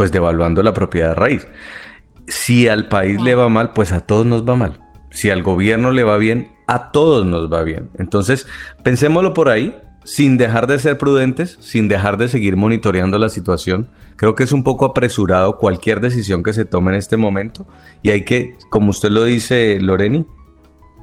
[0.00, 1.46] pues devaluando la propiedad raíz.
[2.26, 4.80] Si al país le va mal, pues a todos nos va mal.
[5.10, 7.90] Si al gobierno le va bien, a todos nos va bien.
[7.98, 8.46] Entonces,
[8.82, 13.90] pensémoslo por ahí, sin dejar de ser prudentes, sin dejar de seguir monitoreando la situación.
[14.16, 17.66] Creo que es un poco apresurado cualquier decisión que se tome en este momento
[18.02, 20.24] y hay que, como usted lo dice, Loreni,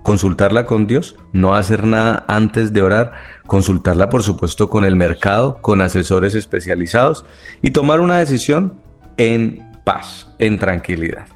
[0.01, 3.13] consultarla con Dios, no hacer nada antes de orar,
[3.45, 7.25] consultarla por supuesto con el mercado, con asesores especializados
[7.61, 8.86] y tomar una decisión
[9.17, 11.27] en paz, en tranquilidad.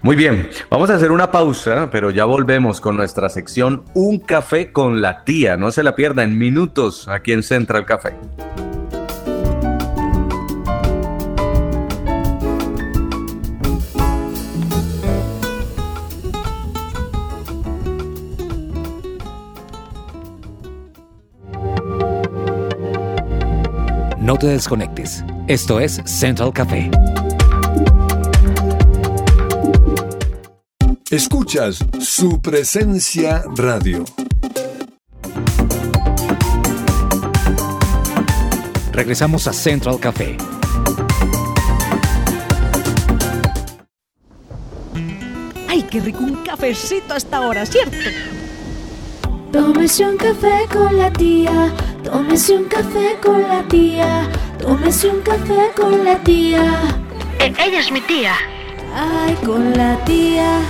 [0.00, 4.72] Muy bien, vamos a hacer una pausa, pero ya volvemos con nuestra sección Un café
[4.72, 5.56] con la tía.
[5.56, 8.14] No se la pierda en minutos aquí en Central Café.
[24.18, 25.24] No te desconectes.
[25.48, 26.88] Esto es Central Café.
[31.10, 34.04] Escuchas su presencia radio.
[38.92, 40.36] Regresamos a Central Café.
[45.68, 47.96] ¡Ay, qué rico un cafecito hasta ahora, ¿cierto?
[49.50, 51.74] Tómese un café con la tía,
[52.04, 54.30] tómese un café con la tía,
[54.62, 56.62] tómese un café con la tía.
[57.38, 58.34] E, ella es mi tía.
[58.94, 60.60] Ay, con la tía.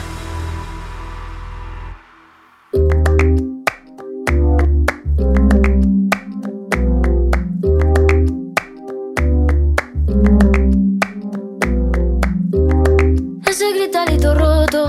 [13.47, 14.89] Ese gritarito roto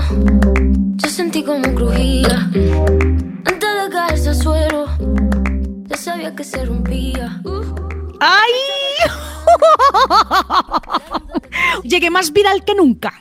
[1.14, 2.50] sentí como crujía.
[3.44, 4.86] Antes de caerse al suelo,
[5.88, 7.23] ya sabía que se rompía.
[11.84, 13.12] Llegué más viral que nunca.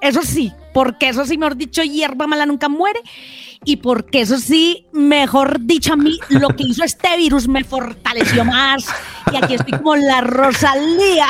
[0.00, 3.00] Eso sí, porque eso sí, mejor dicho, hierba mala nunca muere.
[3.64, 8.44] Y porque eso sí, mejor dicho, a mí lo que hizo este virus me fortaleció
[8.44, 8.86] más.
[9.32, 11.28] Y aquí estoy como la Rosalía.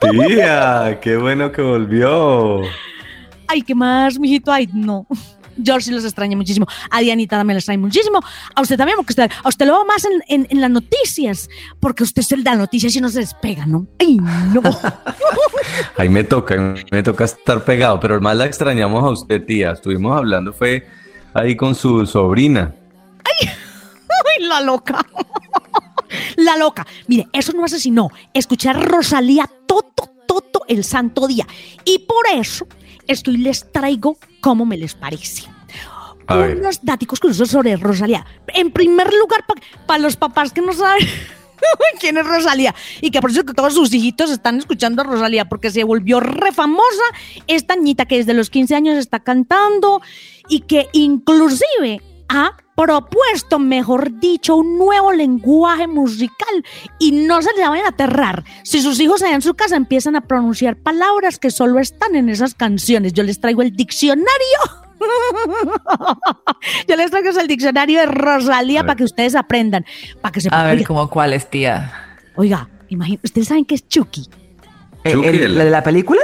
[0.00, 2.62] Tía, qué bueno que volvió.
[3.48, 4.52] Ay, ¿qué más, mijito?
[4.52, 5.06] Ay, no.
[5.56, 6.66] Yo sí los extraño muchísimo.
[6.90, 8.20] A Dianita también los extraño muchísimo.
[8.54, 11.48] A usted también, porque usted, a usted lo veo más en, en- en las noticias.
[11.80, 13.86] Porque usted es el de las noticias y no se despega, ¿no?
[13.98, 14.60] Ay, no.
[15.98, 19.72] Ahí me toca, me toca estar pegado, pero más la extrañamos a usted, tía.
[19.72, 20.86] Estuvimos hablando, fue
[21.34, 22.74] ahí con su sobrina.
[23.24, 23.48] Ay,
[24.46, 25.04] la loca.
[26.36, 26.86] La loca.
[27.08, 29.90] Mire, eso no hace sino escuchar a Rosalía todo,
[30.26, 31.46] todo el santo día.
[31.84, 32.66] Y por eso
[33.06, 35.44] estoy les traigo cómo me les parece.
[36.26, 36.38] A.
[36.38, 38.26] Unos datos curiosos sobre Rosalía.
[38.48, 39.44] En primer lugar,
[39.86, 41.06] para los papás que no saben
[42.00, 45.44] quién es Rosalía y que por eso que todos sus hijitos están escuchando a Rosalía
[45.48, 47.04] porque se volvió re famosa
[47.46, 50.02] esta niñita que desde los 15 años está cantando
[50.48, 56.64] y que inclusive ha propuesto, mejor dicho, un nuevo lenguaje musical
[56.98, 58.44] y no se le vayan a aterrar.
[58.64, 62.28] Si sus hijos allá en su casa empiezan a pronunciar palabras que solo están en
[62.28, 64.26] esas canciones, yo les traigo el diccionario.
[66.88, 69.84] Yo les traigo el diccionario de Rosalía para que ustedes aprendan,
[70.22, 71.92] para que se A ver, ¿cómo cuál es, tía?
[72.36, 74.26] oiga, imagín- ustedes saben qué es Chucky.
[75.04, 76.22] ¿El- Chucky, el- el- ¿La de la película?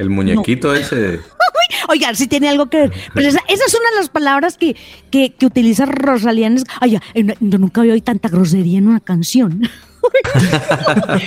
[0.00, 1.20] El muñequito ese.
[1.88, 2.92] Oigan, sí tiene algo que ver.
[3.14, 4.76] Pero esa, esa es una de las palabras que,
[5.10, 6.50] que, que utiliza Rosalía.
[6.80, 9.60] Ay, no- yo nunca había oído tanta grosería en una canción.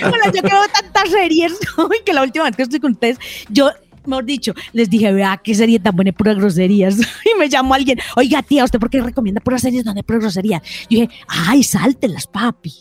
[0.00, 1.52] bueno, yo creo tantas series
[2.04, 3.70] que la última vez que estoy con ustedes, yo,
[4.06, 6.96] mejor dicho, les dije, vea, qué serie tan buena, puras groserías.
[6.98, 10.22] Y me llamó alguien, oiga, tía, ¿usted por qué recomienda puras series donde hay puras
[10.22, 10.62] groserías?
[10.90, 12.72] Yo dije, ay, sáltelas, papi.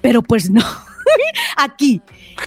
[0.00, 0.62] Pero pues no.
[1.56, 2.00] Aquí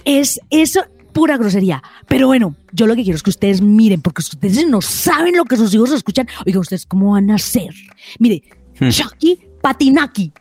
[0.04, 0.84] es eso,
[1.18, 1.82] pura grosería.
[2.06, 5.44] Pero bueno, yo lo que quiero es que ustedes miren, porque ustedes no saben lo
[5.46, 6.28] que sus hijos escuchan.
[6.46, 7.74] Oiga, ¿ustedes cómo van a hacer?
[8.20, 8.44] Mire,
[8.88, 10.32] Chucky Patinaki.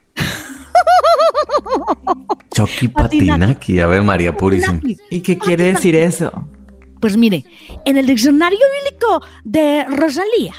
[2.54, 3.80] Chucky Patinaki.
[3.80, 4.80] Ave María Purísima.
[5.10, 6.48] ¿Y qué quiere decir eso?
[7.02, 7.44] Pues mire,
[7.84, 10.54] en el diccionario bíblico de Rosalía,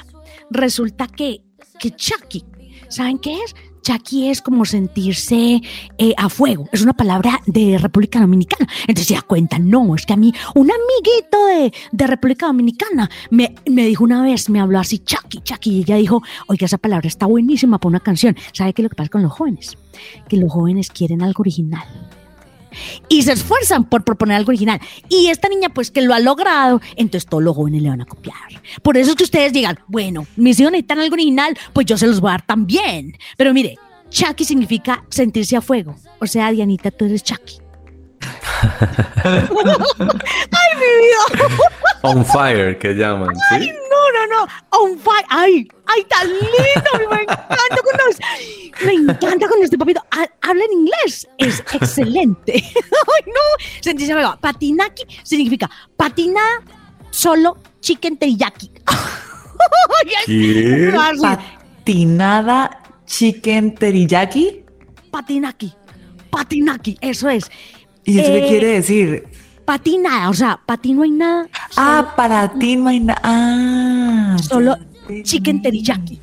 [0.49, 1.43] resulta que,
[1.79, 2.43] que Chucky,
[2.89, 3.55] ¿saben qué es?
[3.89, 5.61] Chucky es como sentirse
[5.97, 6.69] eh, a fuego.
[6.71, 8.69] Es una palabra de República Dominicana.
[8.81, 13.09] Entonces se da cuenta, no, es que a mí un amiguito de, de República Dominicana
[13.31, 16.77] me, me dijo una vez, me habló así, Chucky, Chucky, y ella dijo, oiga, esa
[16.77, 18.37] palabra está buenísima para una canción.
[18.53, 19.75] ¿Sabe qué es lo que pasa con los jóvenes?
[20.27, 21.83] Que los jóvenes quieren algo original
[23.07, 24.79] y se esfuerzan por proponer algo original.
[25.09, 28.05] Y esta niña, pues que lo ha logrado, entonces todos los jóvenes le van a
[28.05, 28.35] copiar.
[28.81, 32.07] Por eso es que ustedes digan, bueno, mis hijos necesitan algo original, pues yo se
[32.07, 33.17] los voy a dar también.
[33.37, 33.77] Pero mire,
[34.09, 35.95] Chucky significa sentirse a fuego.
[36.19, 37.59] O sea, Dianita, tú eres Chucky.
[39.23, 41.57] ¡Ay, mi vida!
[42.01, 43.69] On fire, que llaman, ¿sí?
[43.69, 44.47] No, no, no.
[44.81, 45.25] On fire.
[45.29, 46.89] Ay, ay, tan lindo.
[46.93, 50.01] A mí Me encanta con Me encanta con este papito.
[50.11, 51.27] Ha- Habla en inglés.
[51.37, 52.53] Es excelente.
[52.55, 54.37] Ay, no.
[54.41, 56.41] Patinaki significa patina
[57.11, 58.71] solo chicken teriyaki.
[60.25, 60.91] ¿Qué?
[61.21, 64.63] Patinada chicken teriyaki.
[65.11, 65.73] Patinaki.
[66.29, 66.97] Patinaki.
[67.01, 67.49] Eso es.
[68.05, 69.27] ¿Y eso Eh, qué quiere decir?
[69.69, 70.29] Patina.
[70.29, 71.47] O sea, patín no hay nada.
[71.77, 73.21] Ah, para ti no hay nada.
[73.23, 74.75] Ah, solo
[75.21, 76.19] chicken teriyaki.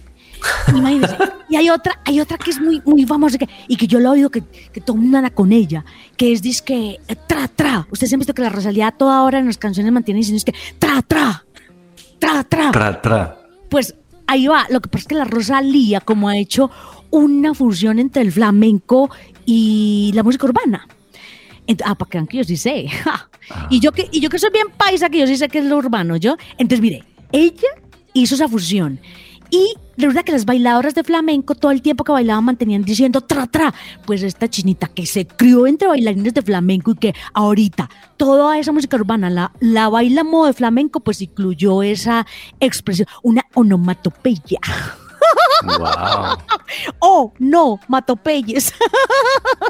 [0.75, 1.17] Imagínense.
[1.49, 4.09] Y hay otra, hay otra que es muy, muy famosa que- y que yo lo
[4.09, 5.85] he oído que, que todo el mundo anda con ella,
[6.17, 7.87] que es disque eh, tra tra.
[7.93, 10.45] Ustedes han visto que la Rosalía a toda hora en las canciones mantiene diciendo es
[10.45, 11.45] que tra tra,
[12.19, 12.73] tra tra.
[12.73, 13.39] Tra, tra.
[13.71, 13.95] Pues
[14.27, 14.67] ahí va.
[14.71, 16.69] Lo que pasa es que la Rosalía, como ha hecho
[17.11, 19.09] una fusión entre el flamenco
[19.45, 20.89] y la música urbana.
[21.85, 22.89] Ah, para que vean que yo sí sé.
[23.05, 23.29] ja.
[23.71, 25.65] Y, yo que, y yo que soy bien paisa, que yo sí sé que es
[25.65, 26.37] lo urbano, ¿yo?
[26.59, 27.69] Entonces, mire, ella
[28.13, 29.01] hizo esa fusión.
[29.51, 33.47] Y verdad que las bailadoras de flamenco todo el tiempo que bailaban mantenían diciendo tra
[33.47, 33.73] tra.
[34.05, 38.73] Pues esta chinita que se crió entre bailarines de flamenco y que ahorita toda esa
[38.73, 42.27] música urbana la, la baila modo de flamenco, pues incluyó esa
[42.61, 44.59] expresión, una onomatopeya.
[45.65, 46.39] Wow.
[47.01, 48.75] Oh, no, matopeyes.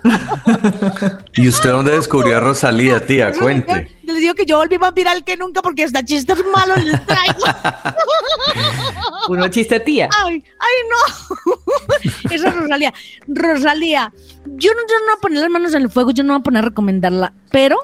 [1.34, 3.32] ¿Y usted dónde descubrió a Rosalía, tía?
[3.32, 3.97] Cuente.
[4.03, 7.05] Yo les digo que yo volví más viral que nunca porque hasta chistes malos les
[7.07, 7.45] traigo.
[9.28, 10.09] Uno chiste tía.
[10.24, 12.30] Ay, ay, no.
[12.30, 12.95] Esa es Rosalía.
[13.26, 14.12] Rosalía,
[14.45, 16.41] yo no, yo no voy a poner las manos en el fuego, yo no voy
[16.41, 17.78] a poner a recomendarla, pero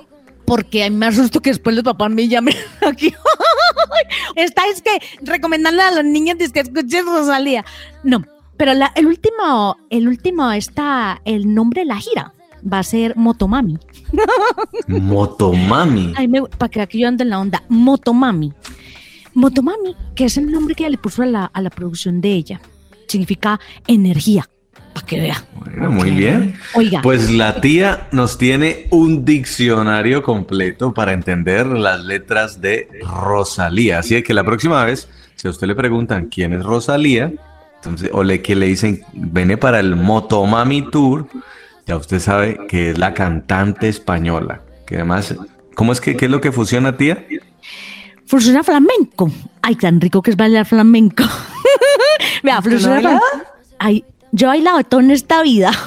[0.45, 2.55] porque a mí me asusto que después los papás me llamen
[2.87, 3.13] aquí.
[4.37, 4.91] Está es que
[5.23, 7.65] recomendarle a las niñas que escuchen Rosalía.
[8.03, 8.23] No,
[8.57, 12.33] pero la- el último, el último está, el nombre de la gira
[12.71, 13.79] va a ser Motomami.
[14.89, 16.13] Motomami.
[16.17, 17.63] Ay, me, para que aquí yo ande en la onda.
[17.69, 18.53] Motomami.
[19.35, 22.33] Motomami, que es el nombre que ella le puso a la, a la producción de
[22.33, 22.61] ella.
[23.09, 24.49] Significa energía,
[25.13, 25.45] que vea.
[25.55, 26.55] Bueno, muy bien.
[26.75, 27.03] Oiga.
[27.03, 33.99] Pues la tía nos tiene un diccionario completo para entender las letras de Rosalía.
[33.99, 37.33] Así que la próxima vez, si a usted le preguntan quién es Rosalía,
[37.77, 41.27] entonces, o le, que le dicen, viene para el Motomami Tour,
[41.87, 44.61] ya usted sabe que es la cantante española.
[44.87, 45.35] Que además,
[45.75, 47.27] ¿cómo es que qué es lo que fusiona, tía?
[48.27, 49.31] Funciona flamenco.
[49.63, 51.25] Ay, tan rico que es bailar flamenco.
[52.43, 52.61] Vea.
[53.79, 55.73] Ay, yo he bailado todo en esta vida.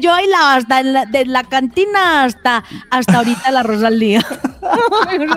[0.00, 4.24] Yo bailaba hasta en la, de la cantina hasta, hasta ahorita la Rosalía.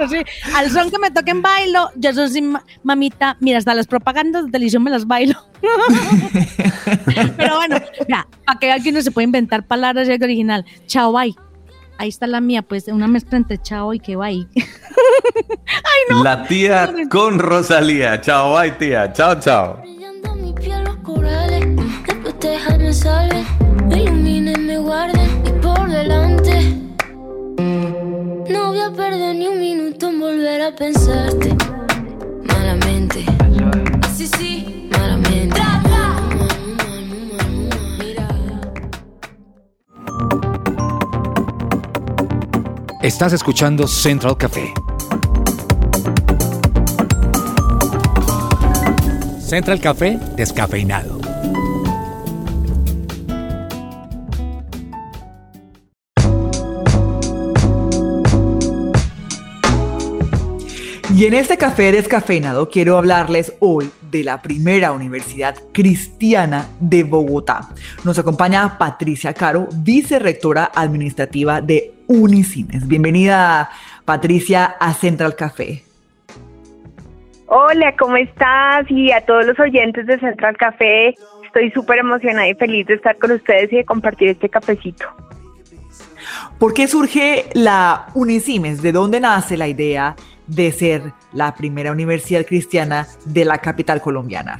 [0.09, 0.17] Sí,
[0.53, 4.51] al son que me toquen bailo, yo soy sí, mamita, mira, hasta las propagandas de
[4.51, 5.41] televisión me las bailo.
[7.37, 10.65] Pero bueno, mira, para que que uno se puede inventar palabras algo original.
[10.87, 11.33] Chao, bye.
[11.97, 14.45] Ahí está la mía, pues una mezcla entre chao y que bye.
[16.21, 18.19] La tía con Rosalía.
[18.19, 19.13] Chao, bye, tía.
[19.13, 19.92] Chao, chao.
[21.03, 23.45] Corales, me protejan, me salven,
[23.87, 26.79] me iluminen, me guarden y por delante.
[28.49, 31.55] No voy a perder ni un minuto en volver a pensarte.
[32.45, 33.25] Malamente.
[34.15, 35.61] Sí, sí, malamente.
[43.01, 44.73] Estás escuchando Central Café.
[49.53, 51.21] Central Café descafeinado.
[61.13, 67.69] Y en este café descafeinado quiero hablarles hoy de la primera universidad cristiana de Bogotá.
[68.03, 72.87] Nos acompaña Patricia Caro, vicerrectora administrativa de Unicines.
[72.87, 73.69] Bienvenida,
[74.03, 75.92] Patricia, a Central Café.
[77.55, 78.89] Hola, ¿cómo estás?
[78.89, 81.13] Y a todos los oyentes de Central Café,
[81.45, 85.05] estoy súper emocionada y feliz de estar con ustedes y de compartir este cafecito.
[86.57, 88.81] ¿Por qué surge la Unicimes?
[88.81, 90.15] ¿De dónde nace la idea
[90.47, 94.59] de ser la primera universidad cristiana de la capital colombiana?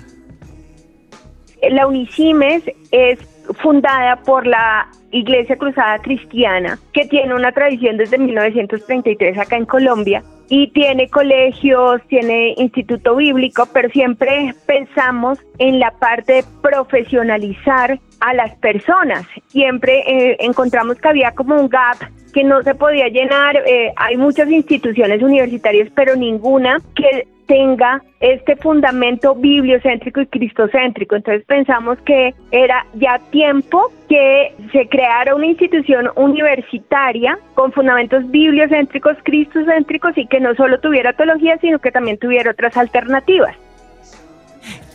[1.71, 3.17] La Unicimes es
[3.55, 10.21] fundada por la Iglesia Cruzada Cristiana, que tiene una tradición desde 1933 acá en Colombia
[10.55, 18.33] y tiene colegios, tiene instituto bíblico, pero siempre pensamos en la parte de profesionalizar a
[18.35, 19.25] las personas.
[19.47, 21.97] Siempre eh, encontramos que había como un gap
[22.35, 23.57] que no se podía llenar.
[23.65, 31.15] eh, hay muchas instituciones universitarias, pero ninguna que tenga este fundamento bibliocéntrico y cristocéntrico.
[31.15, 39.17] Entonces pensamos que era ya tiempo que se creara una institución universitaria con fundamentos bibliocéntricos,
[39.23, 43.55] cristocéntricos y que no solo tuviera teología, sino que también tuviera otras alternativas.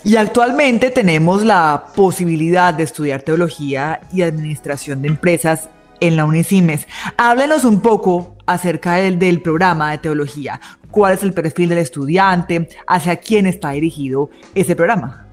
[0.05, 5.69] Y actualmente tenemos la posibilidad de estudiar teología y administración de empresas
[6.01, 6.87] en la Unicimes.
[7.17, 10.61] Háblenos un poco acerca del, del programa de teología.
[10.91, 12.69] ¿Cuál es el perfil del estudiante?
[12.87, 15.27] ¿Hacia quién está dirigido ese programa?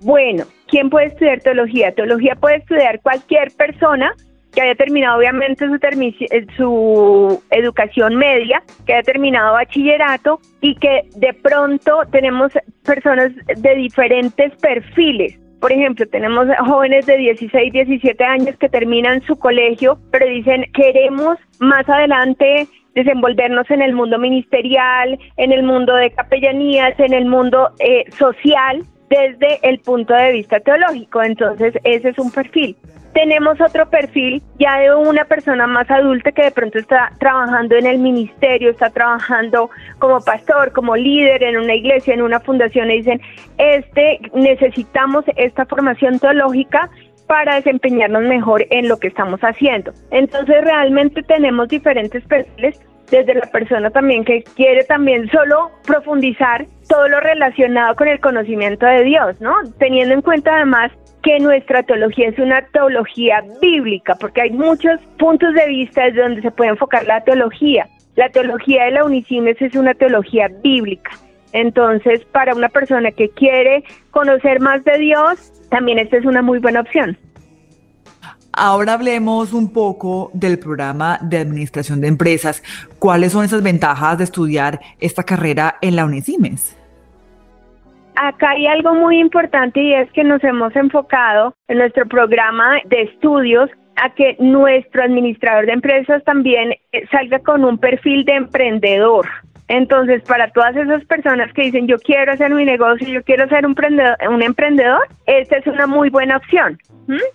[0.00, 1.94] Bueno, ¿quién puede estudiar teología?
[1.94, 4.14] Teología puede estudiar cualquier persona
[4.54, 11.08] que haya terminado obviamente su, eh, su educación media, que haya terminado bachillerato y que
[11.16, 12.52] de pronto tenemos
[12.84, 15.38] personas de diferentes perfiles.
[15.60, 21.38] Por ejemplo, tenemos jóvenes de 16, 17 años que terminan su colegio, pero dicen, queremos
[21.58, 27.70] más adelante desenvolvernos en el mundo ministerial, en el mundo de capellanías, en el mundo
[27.78, 31.22] eh, social, desde el punto de vista teológico.
[31.22, 32.76] Entonces, ese es un perfil.
[33.12, 37.86] Tenemos otro perfil ya de una persona más adulta que de pronto está trabajando en
[37.86, 39.70] el ministerio, está trabajando
[40.00, 43.20] como pastor, como líder en una iglesia, en una fundación, y dicen,
[43.56, 46.90] este, necesitamos esta formación teológica
[47.26, 49.92] para desempeñarnos mejor en lo que estamos haciendo.
[50.10, 57.08] Entonces realmente tenemos diferentes perfiles desde la persona también que quiere también solo profundizar todo
[57.08, 59.54] lo relacionado con el conocimiento de Dios, ¿no?
[59.78, 60.90] Teniendo en cuenta además
[61.22, 66.42] que nuestra teología es una teología bíblica, porque hay muchos puntos de vista desde donde
[66.42, 67.88] se puede enfocar la teología.
[68.16, 71.10] La teología de la Unicimes es una teología bíblica.
[71.54, 76.58] Entonces, para una persona que quiere conocer más de Dios, también esta es una muy
[76.58, 77.16] buena opción.
[78.52, 82.62] Ahora hablemos un poco del programa de administración de empresas.
[82.98, 86.76] ¿Cuáles son esas ventajas de estudiar esta carrera en la Unicimes?
[88.16, 93.02] Acá hay algo muy importante y es que nos hemos enfocado en nuestro programa de
[93.02, 99.28] estudios a que nuestro administrador de empresas también eh, salga con un perfil de emprendedor.
[99.68, 103.64] Entonces, para todas esas personas que dicen yo quiero hacer mi negocio, yo quiero ser
[103.64, 106.78] un emprendedor, un emprendedor esta es una muy buena opción.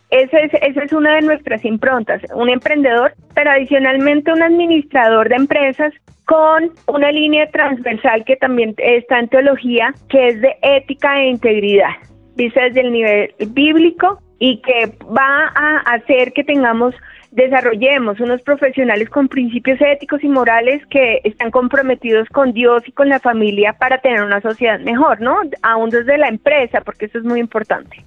[0.10, 5.36] Esa es, esa es una de nuestras improntas, un emprendedor, pero adicionalmente un administrador de
[5.36, 5.94] empresas
[6.26, 11.90] con una línea transversal que también está en teología, que es de ética e integridad,
[12.36, 16.96] dice desde el nivel bíblico y que va a hacer que tengamos
[17.32, 23.10] desarrollemos unos profesionales con principios éticos y morales que están comprometidos con Dios y con
[23.10, 25.38] la familia para tener una sociedad mejor, ¿no?
[25.62, 28.04] Aún desde la empresa, porque eso es muy importante.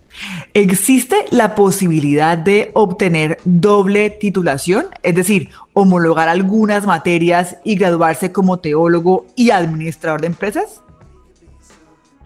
[0.54, 4.86] ¿Existe la posibilidad de obtener doble titulación?
[5.02, 10.81] Es decir, homologar algunas materias y graduarse como teólogo y administrador de empresas?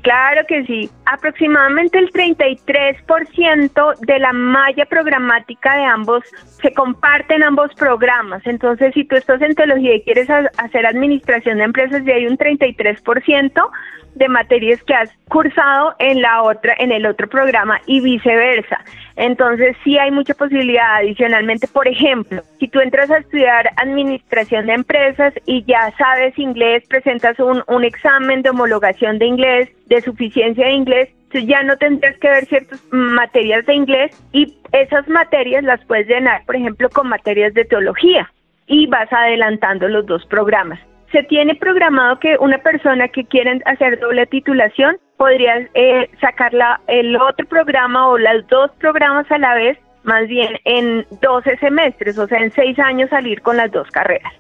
[0.07, 0.89] Claro que sí.
[1.07, 6.23] Aproximadamente el 33% de la malla programática de ambos
[6.63, 8.47] se comparten ambos programas.
[8.47, 12.39] Entonces, si tú estás en teología y quieres hacer administración de empresas, ya hay un
[12.39, 13.69] 33%
[14.15, 18.85] de materias que has cursado en la otra en el otro programa y viceversa.
[19.17, 24.75] Entonces sí hay mucha posibilidad adicionalmente, por ejemplo, si tú entras a estudiar administración de
[24.75, 30.67] empresas y ya sabes inglés, presentas un, un examen de homologación de inglés, de suficiencia
[30.67, 31.09] de inglés,
[31.45, 36.45] ya no tendrás que ver ciertas materias de inglés y esas materias las puedes llenar,
[36.47, 38.31] por ejemplo, con materias de teología
[38.67, 40.81] y vas adelantando los dos programas.
[41.13, 46.53] Se tiene programado que una persona que quiera hacer doble titulación podría eh, sacar
[46.87, 52.19] el otro programa o los dos programas a la vez, más bien en 12 semestres,
[52.19, 54.33] o sea, en 6 años salir con las dos carreras.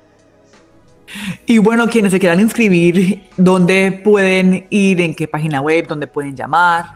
[1.46, 5.00] Y bueno, quienes se quieran inscribir, ¿dónde pueden ir?
[5.00, 5.86] ¿En qué página web?
[5.86, 6.86] ¿Dónde pueden llamar?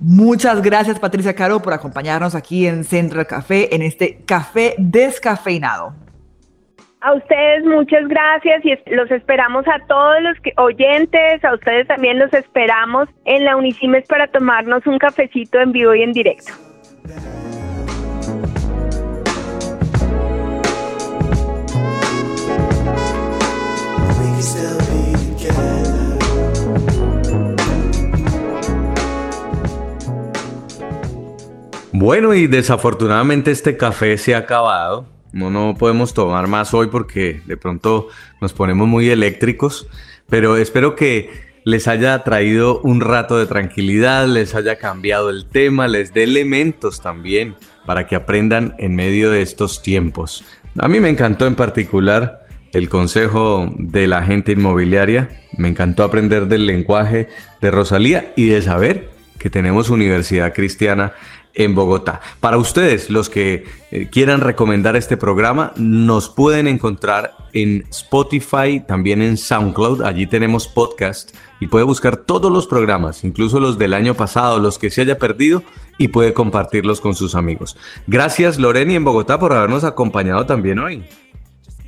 [0.00, 5.94] Muchas gracias Patricia Caro por acompañarnos aquí en Centro Café en este café descafeinado.
[7.00, 12.32] A ustedes muchas gracias y los esperamos a todos los oyentes, a ustedes también los
[12.32, 16.52] esperamos en la Unicimes para tomarnos un cafecito en vivo y en directo.
[32.04, 35.06] Bueno, y desafortunadamente este café se ha acabado.
[35.32, 38.08] No, no podemos tomar más hoy porque de pronto
[38.42, 39.88] nos ponemos muy eléctricos,
[40.28, 41.30] pero espero que
[41.64, 47.00] les haya traído un rato de tranquilidad, les haya cambiado el tema, les dé elementos
[47.00, 50.44] también para que aprendan en medio de estos tiempos.
[50.78, 56.48] A mí me encantó en particular el consejo de la gente inmobiliaria, me encantó aprender
[56.48, 57.30] del lenguaje
[57.62, 61.12] de Rosalía y de saber que tenemos Universidad Cristiana
[61.54, 62.20] en Bogotá.
[62.40, 69.22] Para ustedes, los que eh, quieran recomendar este programa, nos pueden encontrar en Spotify, también
[69.22, 70.02] en SoundCloud.
[70.02, 74.78] Allí tenemos podcast y puede buscar todos los programas, incluso los del año pasado, los
[74.78, 75.62] que se haya perdido,
[75.96, 77.76] y puede compartirlos con sus amigos.
[78.08, 81.04] Gracias, Loreni, en Bogotá, por habernos acompañado también hoy.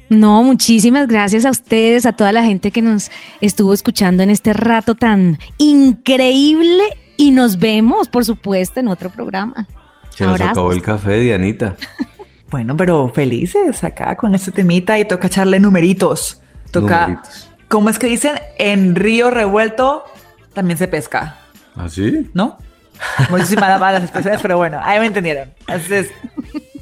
[0.09, 3.11] No, muchísimas gracias a ustedes, a toda la gente que nos
[3.41, 6.85] estuvo escuchando en este rato tan increíble
[7.17, 9.67] y nos vemos, por supuesto, en otro programa.
[10.11, 11.77] Se nos acabó el café, Dianita.
[12.51, 16.41] bueno, pero felices acá con este temita y toca echarle numeritos.
[16.71, 17.23] Toca,
[17.69, 18.39] ¿cómo es que dicen?
[18.59, 20.05] En río revuelto
[20.53, 21.39] también se pesca.
[21.77, 22.31] ¿Ah, sí?
[22.33, 22.59] ¿No?
[23.31, 25.51] Muchísimas las expresiones, pero bueno, ahí me entendieron.
[25.61, 26.11] Entonces,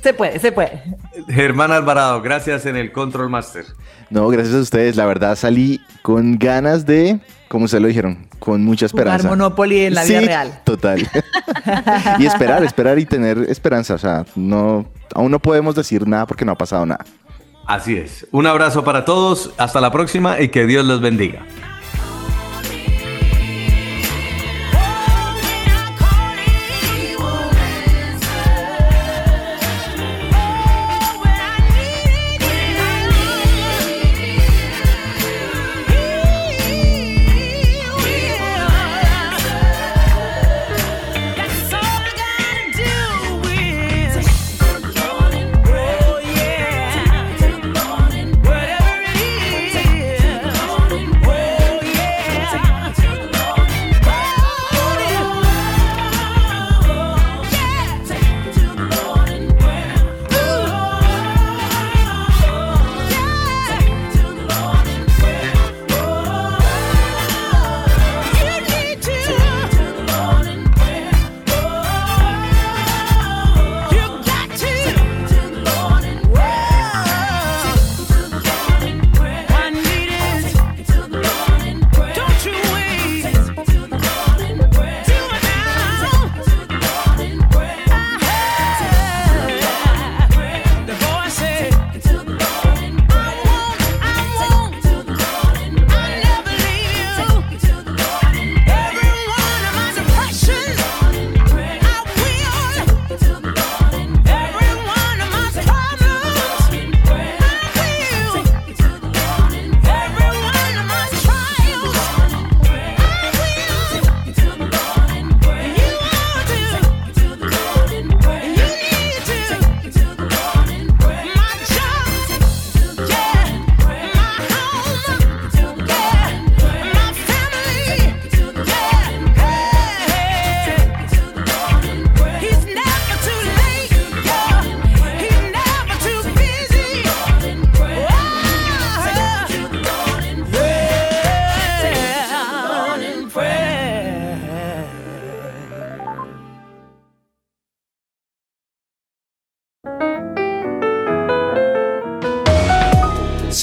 [0.02, 0.82] se puede, se puede.
[1.28, 3.64] Germán Alvarado, gracias en el Control Master.
[4.10, 4.96] No, gracias a ustedes.
[4.96, 7.18] La verdad salí con ganas de
[7.54, 9.28] como se lo dijeron, con mucha esperanza.
[9.28, 10.60] Jugar Monopoly en la vida real.
[10.64, 10.98] Total.
[12.18, 13.94] y esperar, esperar y tener esperanza.
[13.94, 17.04] O sea, no, aún no podemos decir nada porque no ha pasado nada.
[17.64, 18.26] Así es.
[18.32, 19.52] Un abrazo para todos.
[19.56, 21.46] Hasta la próxima y que Dios los bendiga.